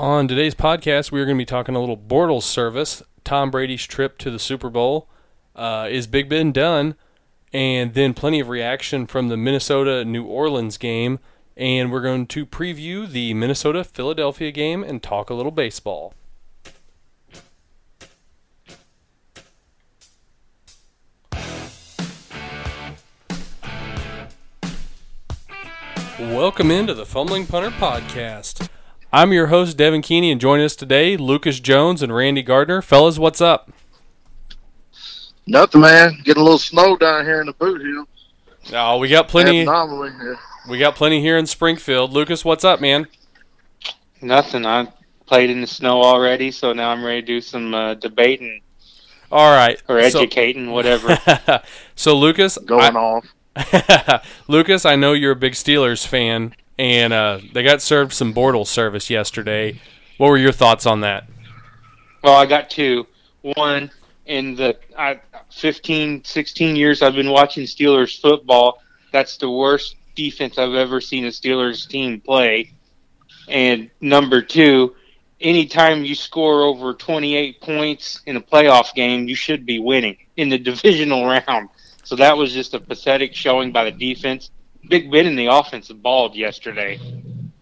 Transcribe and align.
On 0.00 0.26
today's 0.26 0.54
podcast, 0.54 1.12
we 1.12 1.20
are 1.20 1.26
going 1.26 1.36
to 1.36 1.42
be 1.42 1.44
talking 1.44 1.74
a 1.74 1.78
little 1.78 1.98
Bortles 1.98 2.44
service, 2.44 3.02
Tom 3.22 3.50
Brady's 3.50 3.84
trip 3.84 4.16
to 4.20 4.30
the 4.30 4.38
Super 4.38 4.70
Bowl. 4.70 5.10
Uh, 5.54 5.88
is 5.90 6.06
Big 6.06 6.26
Ben 6.26 6.52
done? 6.52 6.94
And 7.52 7.92
then 7.92 8.14
plenty 8.14 8.40
of 8.40 8.48
reaction 8.48 9.06
from 9.06 9.28
the 9.28 9.36
Minnesota 9.36 10.02
New 10.06 10.24
Orleans 10.24 10.78
game. 10.78 11.18
And 11.54 11.92
we're 11.92 12.00
going 12.00 12.26
to 12.28 12.46
preview 12.46 13.06
the 13.06 13.34
Minnesota 13.34 13.84
Philadelphia 13.84 14.50
game 14.50 14.82
and 14.82 15.02
talk 15.02 15.28
a 15.28 15.34
little 15.34 15.52
baseball. 15.52 16.14
Welcome 26.18 26.70
into 26.70 26.94
the 26.94 27.04
Fumbling 27.04 27.46
Punter 27.46 27.68
Podcast. 27.68 28.69
I'm 29.12 29.32
your 29.32 29.48
host, 29.48 29.76
Devin 29.76 30.02
Keeney, 30.02 30.30
and 30.30 30.40
joining 30.40 30.64
us 30.64 30.76
today, 30.76 31.16
Lucas 31.16 31.58
Jones 31.58 32.00
and 32.02 32.14
Randy 32.14 32.42
Gardner. 32.42 32.80
Fellas, 32.80 33.18
what's 33.18 33.40
up? 33.40 33.70
Nothing, 35.46 35.80
man. 35.80 36.18
Getting 36.24 36.40
a 36.40 36.44
little 36.44 36.58
snow 36.58 36.96
down 36.96 37.24
here 37.24 37.40
in 37.40 37.46
the 37.46 37.54
Bootheel. 37.54 38.06
Oh, 38.72 38.98
we 38.98 39.08
got 39.08 39.26
plenty. 39.26 39.60
Abnormally, 39.60 40.10
yeah. 40.22 40.34
We 40.68 40.78
got 40.78 40.94
plenty 40.94 41.20
here 41.20 41.38
in 41.38 41.46
Springfield. 41.46 42.12
Lucas, 42.12 42.44
what's 42.44 42.64
up, 42.64 42.80
man? 42.80 43.08
Nothing. 44.22 44.64
I 44.64 44.86
played 45.26 45.50
in 45.50 45.60
the 45.60 45.66
snow 45.66 46.02
already, 46.02 46.52
so 46.52 46.72
now 46.72 46.90
I'm 46.90 47.04
ready 47.04 47.22
to 47.22 47.26
do 47.26 47.40
some 47.40 47.74
uh, 47.74 47.94
debating 47.94 48.60
All 49.32 49.50
right. 49.50 49.82
or 49.88 50.00
so- 50.08 50.20
educating, 50.20 50.70
whatever. 50.70 51.18
so, 51.96 52.16
Lucas, 52.16 52.58
Going 52.58 52.96
I- 52.96 53.00
off. 53.00 54.24
Lucas, 54.48 54.84
I 54.86 54.94
know 54.94 55.14
you're 55.14 55.32
a 55.32 55.36
big 55.36 55.54
Steelers 55.54 56.06
fan, 56.06 56.54
and 56.80 57.12
uh, 57.12 57.40
they 57.52 57.62
got 57.62 57.82
served 57.82 58.14
some 58.14 58.32
Bortles 58.32 58.68
service 58.68 59.10
yesterday. 59.10 59.78
What 60.16 60.30
were 60.30 60.38
your 60.38 60.50
thoughts 60.50 60.86
on 60.86 61.02
that? 61.02 61.28
well, 62.24 62.36
I 62.36 62.46
got 62.46 62.70
two. 62.70 63.06
One, 63.42 63.90
in 64.24 64.54
the 64.54 64.78
I, 64.98 65.20
15, 65.52 66.24
16 66.24 66.76
years 66.76 67.02
I've 67.02 67.14
been 67.14 67.30
watching 67.30 67.64
Steelers 67.64 68.18
football, 68.18 68.82
that's 69.12 69.36
the 69.36 69.50
worst 69.50 69.96
defense 70.14 70.56
I've 70.56 70.72
ever 70.72 71.02
seen 71.02 71.26
a 71.26 71.28
Steelers 71.28 71.86
team 71.86 72.18
play. 72.18 72.72
And 73.46 73.90
number 74.00 74.40
two, 74.40 74.94
anytime 75.38 76.04
you 76.04 76.14
score 76.14 76.62
over 76.62 76.94
28 76.94 77.60
points 77.60 78.22
in 78.24 78.36
a 78.36 78.40
playoff 78.40 78.94
game, 78.94 79.28
you 79.28 79.34
should 79.34 79.66
be 79.66 79.78
winning 79.78 80.16
in 80.38 80.48
the 80.48 80.58
divisional 80.70 81.26
round. 81.26 81.68
So 82.04 82.16
that 82.16 82.38
was 82.38 82.54
just 82.54 82.72
a 82.72 82.80
pathetic 82.80 83.34
showing 83.34 83.70
by 83.70 83.84
the 83.84 83.90
defense. 83.90 84.50
Big 84.88 85.10
Ben 85.10 85.26
and 85.26 85.38
the 85.38 85.46
offense 85.46 85.88
balled 85.90 86.34
yesterday. 86.34 86.98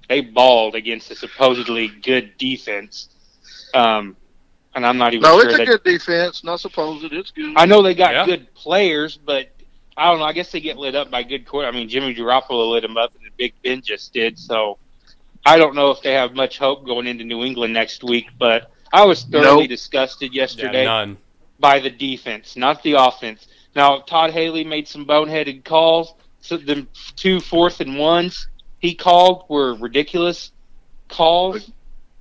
They 0.08 0.20
balled 0.22 0.74
against 0.74 1.10
a 1.10 1.14
supposedly 1.14 1.88
good 1.88 2.36
defense. 2.38 3.08
Um, 3.74 4.16
and 4.74 4.86
I'm 4.86 4.96
not 4.96 5.12
even 5.12 5.22
No, 5.22 5.38
sure 5.40 5.44
it's 5.50 5.54
a 5.54 5.58
that 5.58 5.66
good 5.66 5.84
defense. 5.84 6.44
Not 6.44 6.60
supposed 6.60 7.04
it. 7.04 7.12
It's 7.12 7.30
good. 7.30 7.54
I 7.56 7.66
know 7.66 7.82
they 7.82 7.94
got 7.94 8.12
Yeah. 8.12 8.24
good 8.26 8.54
players, 8.54 9.16
but 9.18 9.48
I 9.96 10.10
don't 10.10 10.20
know. 10.20 10.24
I 10.24 10.32
guess 10.32 10.50
they 10.52 10.60
get 10.60 10.78
lit 10.78 10.94
up 10.94 11.10
by 11.10 11.22
good 11.24 11.44
court. 11.44 11.66
I 11.66 11.70
mean, 11.72 11.88
Jimmy 11.88 12.14
Garoppolo 12.14 12.70
lit 12.70 12.82
them 12.82 12.96
up, 12.96 13.12
and 13.16 13.26
the 13.26 13.30
Big 13.36 13.52
Ben 13.62 13.82
just 13.82 14.12
did. 14.12 14.38
So 14.38 14.78
I 15.44 15.58
don't 15.58 15.74
know 15.74 15.90
if 15.90 16.00
they 16.02 16.12
have 16.12 16.34
much 16.34 16.58
hope 16.58 16.86
going 16.86 17.06
into 17.06 17.24
New 17.24 17.42
England 17.44 17.72
next 17.74 18.02
week. 18.04 18.26
But 18.38 18.70
I 18.92 19.04
was 19.04 19.24
thoroughly 19.24 19.62
Nope. 19.62 19.68
disgusted 19.68 20.32
Yeah, 20.32 20.42
yesterday 20.42 20.84
none. 20.84 21.18
by 21.58 21.80
the 21.80 21.90
defense, 21.90 22.56
not 22.56 22.82
the 22.82 22.92
offense. 22.92 23.48
Now 23.74 23.98
Todd 23.98 24.30
Haley 24.30 24.64
made 24.64 24.86
some 24.88 25.04
boneheaded 25.04 25.64
calls. 25.64 26.14
So 26.40 26.56
the 26.56 26.86
two 27.16 27.40
fourth 27.40 27.80
and 27.80 27.98
ones 27.98 28.48
he 28.78 28.94
called 28.94 29.44
were 29.48 29.74
ridiculous 29.74 30.52
calls. 31.08 31.70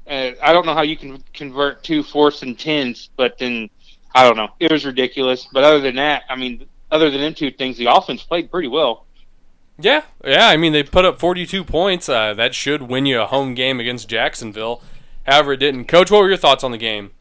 Uh, 0.07 0.31
I 0.41 0.53
don't 0.53 0.65
know 0.65 0.73
how 0.73 0.83
you 0.83 0.97
can 0.97 1.23
convert 1.33 1.83
two 1.83 2.01
fourths 2.01 2.41
and 2.41 2.57
tens, 2.57 3.09
but 3.17 3.37
then 3.37 3.69
I 4.15 4.23
don't 4.23 4.37
know. 4.37 4.49
It 4.59 4.71
was 4.71 4.85
ridiculous. 4.85 5.47
But 5.51 5.63
other 5.63 5.79
than 5.79 5.95
that, 5.95 6.23
I 6.29 6.35
mean, 6.35 6.65
other 6.91 7.09
than 7.09 7.21
them 7.21 7.33
two 7.33 7.51
things, 7.51 7.77
the 7.77 7.87
offense 7.87 8.23
played 8.23 8.49
pretty 8.49 8.67
well. 8.67 9.05
Yeah, 9.79 10.03
yeah. 10.23 10.47
I 10.47 10.57
mean, 10.57 10.73
they 10.73 10.83
put 10.83 11.05
up 11.05 11.19
42 11.19 11.63
points. 11.63 12.09
Uh, 12.09 12.33
that 12.33 12.55
should 12.55 12.83
win 12.83 13.05
you 13.05 13.21
a 13.21 13.27
home 13.27 13.53
game 13.53 13.79
against 13.79 14.09
Jacksonville. 14.09 14.81
However, 15.25 15.53
it 15.53 15.57
didn't. 15.57 15.85
Coach, 15.85 16.09
what 16.09 16.21
were 16.21 16.29
your 16.29 16.37
thoughts 16.37 16.63
on 16.63 16.71
the 16.71 16.77
game? 16.77 17.11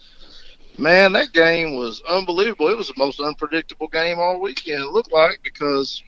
Man, 0.79 1.13
that 1.13 1.33
game 1.33 1.77
was 1.77 2.03
unbelievable. 2.09 2.69
It 2.69 2.77
was 2.77 2.89
the 2.89 2.95
most 2.97 3.21
unpredictable 3.21 3.89
game 3.89 4.19
all 4.19 4.41
weekend. 4.41 4.83
It 4.83 4.91
looked 4.91 5.13
like 5.13 5.41
because 5.43 6.03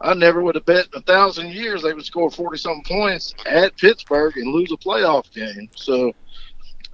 I 0.00 0.14
never 0.14 0.40
would 0.42 0.54
have 0.54 0.64
bet 0.64 0.86
in 0.92 0.98
a 0.98 1.02
thousand 1.02 1.50
years 1.50 1.82
they 1.82 1.92
would 1.92 2.04
score 2.04 2.30
forty 2.30 2.58
something 2.58 2.84
points 2.84 3.34
at 3.46 3.76
Pittsburgh 3.76 4.36
and 4.36 4.52
lose 4.52 4.72
a 4.72 4.76
playoff 4.76 5.30
game. 5.32 5.68
So 5.76 6.14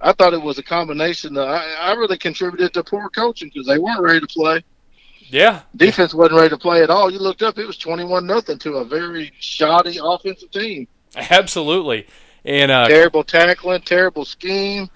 I 0.01 0.11
thought 0.13 0.33
it 0.33 0.41
was 0.41 0.57
a 0.57 0.63
combination. 0.63 1.33
That 1.33 1.47
I, 1.47 1.91
I 1.91 1.93
really 1.93 2.17
contributed 2.17 2.73
to 2.73 2.83
poor 2.83 3.09
coaching 3.09 3.49
because 3.53 3.67
they 3.67 3.77
weren't 3.77 4.01
ready 4.01 4.19
to 4.19 4.27
play. 4.27 4.63
Yeah, 5.29 5.61
Defense 5.75 6.13
wasn't 6.13 6.37
ready 6.37 6.49
to 6.49 6.57
play 6.57 6.83
at 6.83 6.89
all. 6.89 7.11
You 7.11 7.19
looked 7.19 7.41
up; 7.41 7.57
it 7.57 7.65
was 7.65 7.77
twenty-one 7.77 8.25
nothing 8.25 8.59
to 8.59 8.75
a 8.77 8.85
very 8.85 9.31
shoddy 9.39 9.99
offensive 10.01 10.51
team. 10.51 10.87
absolutely. 11.15 12.07
And 12.45 12.71
uh, 12.71 12.87
terrible 12.87 13.23
tackling, 13.23 13.81
terrible 13.81 14.23
scheme. 14.23 14.89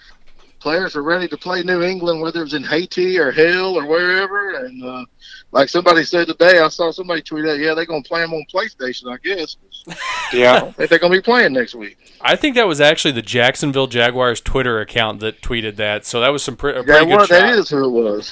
Players 0.62 0.94
were 0.94 1.02
ready 1.02 1.28
to 1.28 1.38
play 1.38 1.64
New 1.64 1.82
England, 1.82 2.22
whether 2.22 2.40
it 2.42 2.44
was 2.44 2.54
in 2.54 2.64
Haiti 2.64 3.18
or 3.18 3.32
hell 3.32 3.76
or 3.76 3.86
wherever. 3.88 4.52
And 4.64 4.84
uh, 4.84 5.06
like 5.52 5.70
somebody 5.70 6.04
said 6.04 6.28
today, 6.28 6.60
I 6.60 6.68
saw 6.68 6.92
somebody 6.92 7.24
tweet 7.24 7.46
out, 7.46 7.58
"Yeah, 7.58 7.74
they're 7.74 7.86
gonna 7.88 8.04
play 8.04 8.22
them 8.22 8.34
on 8.34 8.46
PlayStation, 8.54 9.12
I 9.12 9.18
guess." 9.18 9.58
Yeah. 10.32 10.60
don't 10.60 10.78
they're 10.78 11.00
gonna 11.00 11.14
be 11.14 11.22
playing 11.22 11.52
next 11.52 11.76
week. 11.76 11.98
I 12.22 12.38
think 12.38 12.56
that 12.56 12.66
was 12.68 12.80
actually 12.80 13.12
the 13.14 13.22
Jacksonville 13.22 13.88
Jaguars 13.88 14.40
Twitter 14.40 14.80
account 14.80 15.20
that 15.20 15.42
tweeted 15.42 15.76
that. 15.76 16.06
So 16.06 16.22
that 16.22 16.30
was 16.30 16.42
some 16.42 16.56
pre- 16.56 16.74
Yeah, 16.74 16.84
pretty 16.84 17.06
well, 17.08 17.28
good 17.28 17.30
that 17.30 17.58
is 17.58 17.70
who 17.70 17.84
it 17.84 17.90
was. 17.90 18.32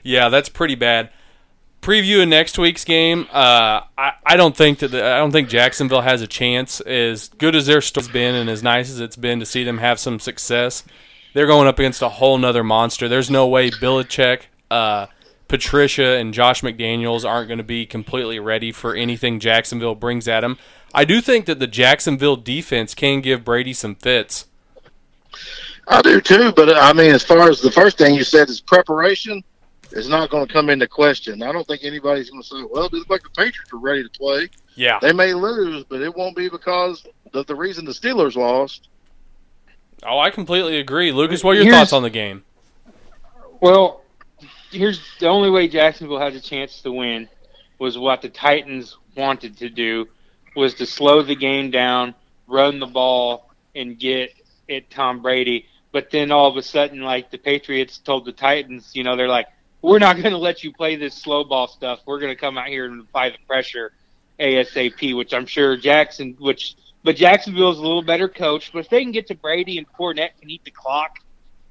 yeah, 0.04 0.28
that's 0.28 0.50
pretty 0.50 0.74
bad. 0.74 1.10
Previewing 1.84 2.28
next 2.28 2.58
week's 2.58 2.82
game, 2.82 3.26
uh, 3.30 3.82
I, 3.98 4.12
I 4.24 4.36
don't 4.38 4.56
think 4.56 4.78
that 4.78 4.88
the, 4.88 5.04
I 5.04 5.18
don't 5.18 5.32
think 5.32 5.50
Jacksonville 5.50 6.00
has 6.00 6.22
a 6.22 6.26
chance. 6.26 6.80
As 6.80 7.28
good 7.28 7.54
as 7.54 7.66
their 7.66 7.82
story's 7.82 8.08
been, 8.08 8.34
and 8.34 8.48
as 8.48 8.62
nice 8.62 8.88
as 8.88 9.00
it's 9.00 9.16
been 9.16 9.38
to 9.38 9.44
see 9.44 9.64
them 9.64 9.76
have 9.76 10.00
some 10.00 10.18
success, 10.18 10.82
they're 11.34 11.46
going 11.46 11.68
up 11.68 11.78
against 11.78 12.00
a 12.00 12.08
whole 12.08 12.38
nother 12.38 12.64
monster. 12.64 13.06
There's 13.06 13.28
no 13.28 13.46
way 13.46 13.70
Belichick, 13.70 14.44
uh, 14.70 15.08
Patricia, 15.46 16.16
and 16.16 16.32
Josh 16.32 16.62
McDaniels 16.62 17.28
aren't 17.28 17.48
going 17.48 17.58
to 17.58 17.64
be 17.64 17.84
completely 17.84 18.38
ready 18.38 18.72
for 18.72 18.94
anything 18.94 19.38
Jacksonville 19.38 19.94
brings 19.94 20.26
at 20.26 20.40
them. 20.40 20.56
I 20.94 21.04
do 21.04 21.20
think 21.20 21.44
that 21.44 21.58
the 21.58 21.66
Jacksonville 21.66 22.36
defense 22.36 22.94
can 22.94 23.20
give 23.20 23.44
Brady 23.44 23.74
some 23.74 23.94
fits. 23.94 24.46
I 25.86 26.00
do 26.00 26.22
too, 26.22 26.50
but 26.52 26.74
I 26.74 26.94
mean, 26.94 27.14
as 27.14 27.24
far 27.24 27.50
as 27.50 27.60
the 27.60 27.70
first 27.70 27.98
thing 27.98 28.14
you 28.14 28.24
said 28.24 28.48
is 28.48 28.62
preparation, 28.62 29.44
is 29.94 30.08
not 30.08 30.28
going 30.30 30.46
to 30.46 30.52
come 30.52 30.68
into 30.70 30.86
question. 30.86 31.42
I 31.42 31.52
don't 31.52 31.66
think 31.66 31.84
anybody's 31.84 32.30
going 32.30 32.42
to 32.42 32.48
say, 32.48 32.62
"Well, 32.70 32.84
it 32.86 32.92
looks 32.92 33.08
like 33.08 33.22
the 33.22 33.30
Patriots 33.30 33.72
are 33.72 33.78
ready 33.78 34.02
to 34.02 34.10
play." 34.10 34.48
Yeah, 34.76 34.98
They 35.00 35.12
may 35.12 35.34
lose, 35.34 35.84
but 35.84 36.00
it 36.02 36.14
won't 36.14 36.36
be 36.36 36.48
because 36.48 37.06
of 37.32 37.46
the 37.46 37.54
reason 37.54 37.84
the 37.84 37.92
Steelers 37.92 38.34
lost. 38.34 38.88
oh, 40.02 40.18
I 40.18 40.30
completely 40.30 40.78
agree. 40.80 41.12
Lucas, 41.12 41.44
what 41.44 41.52
are 41.52 41.54
your 41.54 41.64
Here's- 41.64 41.78
thoughts 41.78 41.92
on 41.92 42.02
the 42.02 42.10
game? 42.10 42.42
Well, 43.60 44.02
here's 44.70 45.00
the 45.20 45.28
only 45.28 45.50
way 45.50 45.68
Jacksonville 45.68 46.18
has 46.18 46.34
a 46.34 46.40
chance 46.40 46.82
to 46.82 46.92
win 46.92 47.28
was 47.78 47.96
what 47.96 48.20
the 48.22 48.28
Titans 48.28 48.96
wanted 49.16 49.56
to 49.58 49.68
do 49.70 50.08
was 50.56 50.74
to 50.74 50.86
slow 50.86 51.22
the 51.22 51.34
game 51.36 51.70
down, 51.70 52.14
run 52.46 52.78
the 52.80 52.86
ball, 52.86 53.50
and 53.74 53.98
get 53.98 54.30
it 54.68 54.90
Tom 54.90 55.22
Brady. 55.22 55.66
But 55.92 56.10
then 56.10 56.30
all 56.32 56.48
of 56.50 56.56
a 56.56 56.62
sudden, 56.62 57.00
like 57.02 57.30
the 57.30 57.38
Patriots 57.38 57.98
told 57.98 58.24
the 58.24 58.32
Titans, 58.32 58.90
you 58.94 59.04
know, 59.04 59.16
they're 59.16 59.28
like, 59.28 59.46
"We're 59.84 59.98
not 59.98 60.16
going 60.16 60.32
to 60.32 60.38
let 60.38 60.64
you 60.64 60.72
play 60.72 60.96
this 60.96 61.14
slow 61.14 61.44
ball 61.44 61.68
stuff. 61.68 62.00
We're 62.06 62.20
going 62.20 62.32
to 62.32 62.40
come 62.40 62.58
out 62.58 62.68
here 62.68 62.86
and 62.86 63.00
apply 63.00 63.30
the 63.30 63.38
pressure 63.46 63.92
ASAP." 64.40 65.14
Which 65.16 65.34
I'm 65.34 65.46
sure 65.46 65.76
Jackson, 65.76 66.36
which 66.38 66.76
but 67.02 67.16
Jacksonville's 67.16 67.78
a 67.78 67.82
little 67.82 68.02
better 68.02 68.28
coach. 68.28 68.72
But 68.72 68.80
if 68.80 68.88
they 68.88 69.02
can 69.02 69.12
get 69.12 69.26
to 69.28 69.34
Brady 69.34 69.78
and 69.78 69.86
Fournette 69.92 70.38
can 70.40 70.50
eat 70.50 70.64
the 70.64 70.70
clock, 70.70 71.18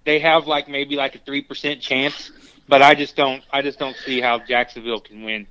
they 0.05 0.19
have 0.19 0.47
like 0.47 0.67
maybe 0.67 0.95
like 0.95 1.15
a 1.15 1.19
three 1.19 1.41
percent 1.41 1.81
chance. 1.81 2.31
But 2.67 2.81
I 2.81 2.93
just 2.93 3.15
don't, 3.15 3.43
I 3.51 3.61
just 3.61 3.77
don't 3.79 3.97
see 3.97 4.21
how 4.21 4.39
Jacksonville 4.39 5.01
can 5.01 5.23
win. 5.23 5.47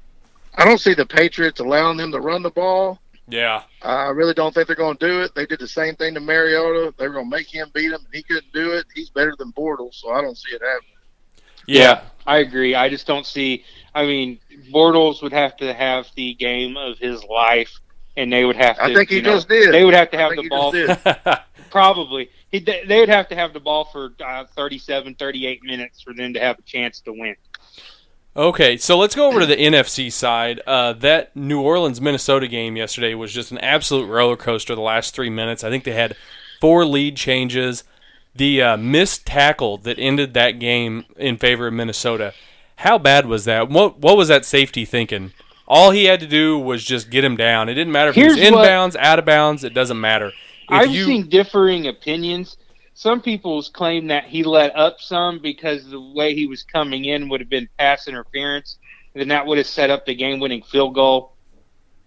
I 0.54 0.64
don't 0.64 0.78
see 0.78 0.94
the 0.94 1.06
Patriots 1.06 1.60
allowing 1.60 1.96
them 1.96 2.12
to 2.12 2.20
run 2.20 2.42
the 2.42 2.50
ball. 2.50 3.00
Yeah, 3.28 3.62
I 3.82 4.08
really 4.08 4.34
don't 4.34 4.52
think 4.54 4.66
they're 4.66 4.76
going 4.76 4.96
to 4.96 5.06
do 5.06 5.20
it. 5.22 5.34
They 5.34 5.46
did 5.46 5.60
the 5.60 5.68
same 5.68 5.94
thing 5.94 6.14
to 6.14 6.20
Mariota. 6.20 6.92
They 6.96 7.06
were 7.06 7.14
going 7.14 7.30
to 7.30 7.36
make 7.36 7.52
him 7.52 7.70
beat 7.72 7.92
him, 7.92 8.00
and 8.04 8.14
he 8.14 8.22
couldn't 8.22 8.52
do 8.52 8.72
it. 8.72 8.86
He's 8.94 9.10
better 9.10 9.34
than 9.38 9.52
Bortles, 9.52 9.94
so 9.94 10.10
I 10.10 10.20
don't 10.20 10.36
see 10.36 10.54
it 10.54 10.60
happening. 10.62 10.91
Yeah. 11.66 12.02
I 12.26 12.38
agree. 12.38 12.74
I 12.74 12.88
just 12.88 13.06
don't 13.06 13.26
see. 13.26 13.64
I 13.94 14.04
mean, 14.04 14.38
Bortles 14.72 15.22
would 15.22 15.32
have 15.32 15.56
to 15.58 15.72
have 15.74 16.06
the 16.14 16.34
game 16.34 16.76
of 16.76 16.98
his 16.98 17.22
life, 17.24 17.80
and 18.16 18.32
they 18.32 18.44
would 18.44 18.56
have 18.56 18.76
to. 18.76 18.84
I 18.84 18.94
think 18.94 19.10
he 19.10 19.16
you 19.16 19.22
know, 19.22 19.34
just 19.34 19.48
did. 19.48 19.72
They 19.72 19.84
would 19.84 19.94
have 19.94 20.10
to 20.12 20.18
I 20.18 20.20
have 20.20 20.30
think 20.30 20.38
the 20.38 20.42
he 20.42 20.48
ball. 20.48 20.72
just 20.72 21.04
did. 21.04 21.38
Probably. 21.70 22.30
He, 22.50 22.60
they 22.60 22.84
they 22.86 23.00
would 23.00 23.08
have 23.08 23.28
to 23.28 23.34
have 23.34 23.52
the 23.52 23.60
ball 23.60 23.84
for 23.86 24.12
uh, 24.24 24.44
37, 24.54 25.14
38 25.16 25.62
minutes 25.64 26.02
for 26.02 26.14
them 26.14 26.32
to 26.34 26.40
have 26.40 26.58
a 26.58 26.62
chance 26.62 27.00
to 27.00 27.12
win. 27.12 27.34
Okay, 28.34 28.78
so 28.78 28.96
let's 28.96 29.14
go 29.14 29.26
over 29.26 29.40
to 29.40 29.46
the 29.46 29.56
NFC 29.56 30.10
side. 30.10 30.60
Uh, 30.66 30.94
that 30.94 31.36
New 31.36 31.60
Orleans 31.60 32.00
Minnesota 32.00 32.48
game 32.48 32.76
yesterday 32.76 33.12
was 33.12 33.30
just 33.30 33.52
an 33.52 33.58
absolute 33.58 34.06
roller 34.06 34.36
coaster. 34.36 34.74
The 34.74 34.80
last 34.80 35.14
three 35.14 35.28
minutes, 35.28 35.62
I 35.62 35.68
think 35.68 35.84
they 35.84 35.92
had 35.92 36.16
four 36.58 36.86
lead 36.86 37.16
changes, 37.16 37.84
the 38.34 38.62
uh, 38.62 38.76
missed 38.76 39.26
tackle 39.26 39.78
that 39.78 39.98
ended 39.98 40.34
that 40.34 40.58
game 40.58 41.04
in 41.16 41.36
favor 41.36 41.66
of 41.66 41.74
Minnesota. 41.74 42.34
How 42.76 42.98
bad 42.98 43.26
was 43.26 43.44
that? 43.44 43.68
What 43.68 43.98
what 43.98 44.16
was 44.16 44.28
that 44.28 44.44
safety 44.44 44.84
thinking? 44.84 45.32
All 45.68 45.90
he 45.90 46.04
had 46.04 46.20
to 46.20 46.26
do 46.26 46.58
was 46.58 46.84
just 46.84 47.10
get 47.10 47.24
him 47.24 47.36
down. 47.36 47.68
It 47.68 47.74
didn't 47.74 47.92
matter 47.92 48.10
if 48.10 48.16
Here's 48.16 48.34
he 48.34 48.40
was 48.40 48.50
inbounds, 48.50 48.96
out 48.96 49.18
of 49.18 49.24
bounds. 49.24 49.64
It 49.64 49.72
doesn't 49.72 50.00
matter. 50.00 50.28
If 50.28 50.34
I've 50.68 50.90
you, 50.90 51.04
seen 51.04 51.28
differing 51.28 51.86
opinions. 51.86 52.56
Some 52.94 53.22
people 53.22 53.62
claim 53.62 54.08
that 54.08 54.24
he 54.24 54.44
let 54.44 54.76
up 54.76 55.00
some 55.00 55.38
because 55.38 55.88
the 55.88 56.00
way 56.00 56.34
he 56.34 56.46
was 56.46 56.62
coming 56.62 57.06
in 57.06 57.28
would 57.28 57.40
have 57.40 57.48
been 57.48 57.68
pass 57.78 58.06
interference, 58.06 58.78
and 59.14 59.30
that 59.30 59.46
would 59.46 59.58
have 59.58 59.66
set 59.66 59.90
up 59.90 60.04
the 60.04 60.14
game-winning 60.14 60.62
field 60.62 60.94
goal. 60.94 61.31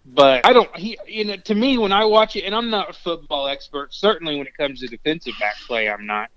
But 0.05 0.45
I 0.45 0.53
don't. 0.53 0.75
He, 0.75 0.97
you 1.07 1.25
know, 1.25 1.35
to 1.35 1.55
me, 1.55 1.77
when 1.77 1.91
I 1.91 2.05
watch 2.05 2.35
it, 2.35 2.43
and 2.43 2.53
I'm 2.53 2.69
not 2.69 2.89
a 2.89 2.93
football 2.93 3.47
expert. 3.47 3.93
Certainly, 3.93 4.37
when 4.37 4.45
it 4.45 4.55
comes 4.55 4.81
to 4.81 4.87
defensive 4.87 5.33
back 5.39 5.55
play, 5.65 5.89
I'm 5.89 6.05
not. 6.05 6.29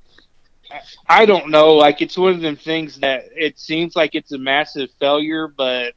I- 1.09 1.26
don't 1.26 1.50
know. 1.50 1.75
Like 1.75 2.00
it's 2.03 2.17
one 2.17 2.32
of 2.32 2.41
them 2.41 2.56
things 2.56 3.00
that 3.00 3.25
it 3.35 3.59
seems 3.59 3.94
like 3.97 4.15
it's 4.15 4.32
a 4.32 4.38
massive 4.38 4.91
failure, 4.99 5.49
but 5.49 5.94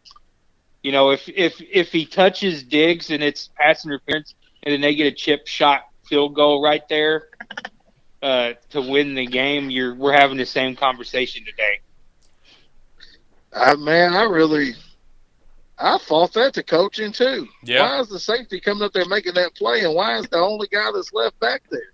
you 0.83 0.91
know, 0.91 1.11
if 1.11 1.27
if 1.29 1.61
if 1.61 1.91
he 1.91 2.05
touches 2.05 2.63
Diggs 2.63 3.09
and 3.09 3.23
it's 3.23 3.49
pass 3.57 3.85
interference, 3.85 4.35
and 4.63 4.73
then 4.73 4.81
they 4.81 4.95
get 4.95 5.07
a 5.07 5.15
chip 5.15 5.47
shot 5.47 5.83
field 6.07 6.35
goal 6.35 6.61
right 6.61 6.87
there 6.89 7.29
uh, 8.21 8.53
to 8.71 8.81
win 8.81 9.13
the 9.15 9.25
game, 9.25 9.69
you're 9.69 9.95
we're 9.95 10.13
having 10.13 10.37
the 10.37 10.45
same 10.45 10.75
conversation 10.75 11.45
today. 11.45 11.79
I, 13.53 13.75
man, 13.75 14.13
I 14.13 14.23
really, 14.23 14.75
I 15.81 15.97
fault 15.97 16.33
that 16.33 16.53
to 16.53 16.63
coaching 16.63 17.11
too. 17.11 17.47
Yeah. 17.63 17.81
Why 17.81 17.99
is 17.99 18.09
the 18.09 18.19
safety 18.19 18.59
coming 18.59 18.83
up 18.83 18.93
there 18.93 19.05
making 19.05 19.33
that 19.33 19.55
play, 19.55 19.83
and 19.83 19.95
why 19.95 20.17
is 20.17 20.27
the 20.27 20.37
only 20.37 20.67
guy 20.67 20.91
that's 20.93 21.11
left 21.13 21.39
back 21.39 21.63
there? 21.71 21.93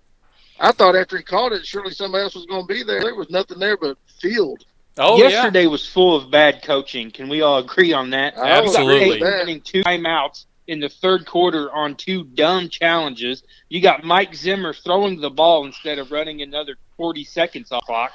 I 0.60 0.72
thought 0.72 0.96
after 0.96 1.16
he 1.16 1.22
caught 1.22 1.52
it, 1.52 1.64
surely 1.64 1.92
somebody 1.92 2.24
else 2.24 2.34
was 2.34 2.46
going 2.46 2.66
to 2.66 2.72
be 2.72 2.82
there. 2.82 3.00
There 3.00 3.14
was 3.14 3.30
nothing 3.30 3.58
there 3.58 3.76
but 3.76 3.96
field. 4.20 4.64
oh 4.98 5.16
yeah, 5.18 5.28
Yesterday 5.28 5.66
was 5.66 5.86
full 5.86 6.16
of 6.16 6.30
bad 6.30 6.62
coaching. 6.62 7.10
Can 7.10 7.28
we 7.28 7.42
all 7.42 7.58
agree 7.58 7.92
on 7.92 8.10
that? 8.10 8.36
I 8.36 8.60
will 8.60 8.68
Absolutely. 8.68 9.14
You 9.14 9.20
got 9.20 9.26
running 9.26 9.60
two 9.60 9.82
timeouts 9.84 10.46
in 10.66 10.80
the 10.80 10.88
third 10.88 11.26
quarter 11.26 11.72
on 11.72 11.94
two 11.94 12.24
dumb 12.24 12.68
challenges. 12.68 13.42
You 13.68 13.80
got 13.80 14.04
Mike 14.04 14.34
Zimmer 14.34 14.74
throwing 14.74 15.20
the 15.20 15.30
ball 15.30 15.64
instead 15.64 15.98
of 15.98 16.12
running 16.12 16.42
another 16.42 16.76
40 16.96 17.24
seconds 17.24 17.72
off 17.72 17.84
clock. 17.86 18.12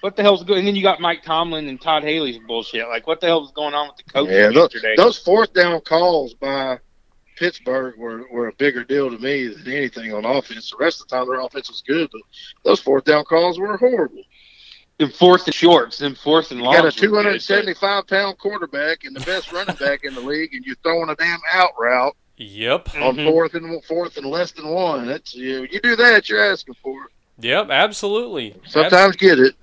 What 0.00 0.16
the 0.16 0.22
hell's 0.22 0.44
going? 0.44 0.60
And 0.60 0.68
then 0.68 0.76
you 0.76 0.82
got 0.82 1.00
Mike 1.00 1.22
Tomlin 1.24 1.68
and 1.68 1.80
Todd 1.80 2.04
Haley's 2.04 2.38
bullshit. 2.46 2.86
Like, 2.88 3.06
what 3.06 3.20
the 3.20 3.26
hell 3.26 3.40
was 3.40 3.50
going 3.52 3.74
on 3.74 3.88
with 3.88 3.96
the 3.96 4.04
coaching 4.04 4.34
Yeah, 4.34 4.46
those, 4.50 4.72
yesterday? 4.74 4.94
those 4.96 5.18
fourth 5.18 5.52
down 5.52 5.80
calls 5.80 6.34
by 6.34 6.78
Pittsburgh 7.36 7.96
were, 7.98 8.26
were 8.30 8.48
a 8.48 8.52
bigger 8.52 8.84
deal 8.84 9.10
to 9.10 9.18
me 9.18 9.48
than 9.48 9.72
anything 9.72 10.12
on 10.14 10.24
offense. 10.24 10.70
The 10.70 10.76
rest 10.78 11.00
of 11.00 11.08
the 11.08 11.16
time, 11.16 11.26
their 11.28 11.40
offense 11.40 11.68
was 11.68 11.82
good, 11.86 12.08
but 12.12 12.20
those 12.64 12.80
fourth 12.80 13.04
down 13.04 13.24
calls 13.24 13.58
were 13.58 13.76
horrible. 13.76 14.22
and 15.00 15.12
fourth 15.14 15.46
and 15.46 15.54
shorts, 15.54 16.00
and 16.00 16.18
fourth 16.18 16.50
and 16.50 16.60
long. 16.60 16.74
You 16.74 16.82
got 16.82 16.94
a 16.94 16.98
275 16.98 18.06
pound 18.08 18.38
quarterback 18.38 19.04
and 19.04 19.14
the 19.14 19.20
best 19.20 19.52
running 19.52 19.76
back 19.76 20.02
in 20.04 20.14
the 20.14 20.20
league, 20.20 20.52
and 20.54 20.64
you're 20.64 20.74
throwing 20.82 21.08
a 21.10 21.14
damn 21.14 21.38
out 21.52 21.70
route 21.78 22.16
Yep, 22.36 22.84
but- 22.86 23.02
on 23.02 23.16
Mhm. 23.16 23.30
fourth 23.30 23.54
and 23.54 23.84
fourth 23.84 24.16
and 24.16 24.26
less 24.26 24.50
than 24.52 24.68
one. 24.68 25.06
That's 25.06 25.34
you. 25.34 25.66
You 25.70 25.80
do 25.80 25.94
that, 25.96 26.28
you're 26.28 26.42
asking 26.52 26.74
for 26.82 27.04
it. 27.04 27.10
yep, 27.44 27.70
absolutely. 27.70 28.54
Sometimes 28.66 29.14
get 29.16 29.38
it. 29.38 29.54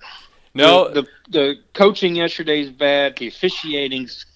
No, 0.56 0.88
the, 0.88 1.02
the 1.02 1.08
the 1.30 1.54
coaching 1.74 2.16
yesterday 2.16 2.60
is 2.62 2.70
bad. 2.70 3.16
The 3.16 3.28
officiating's 3.28 4.26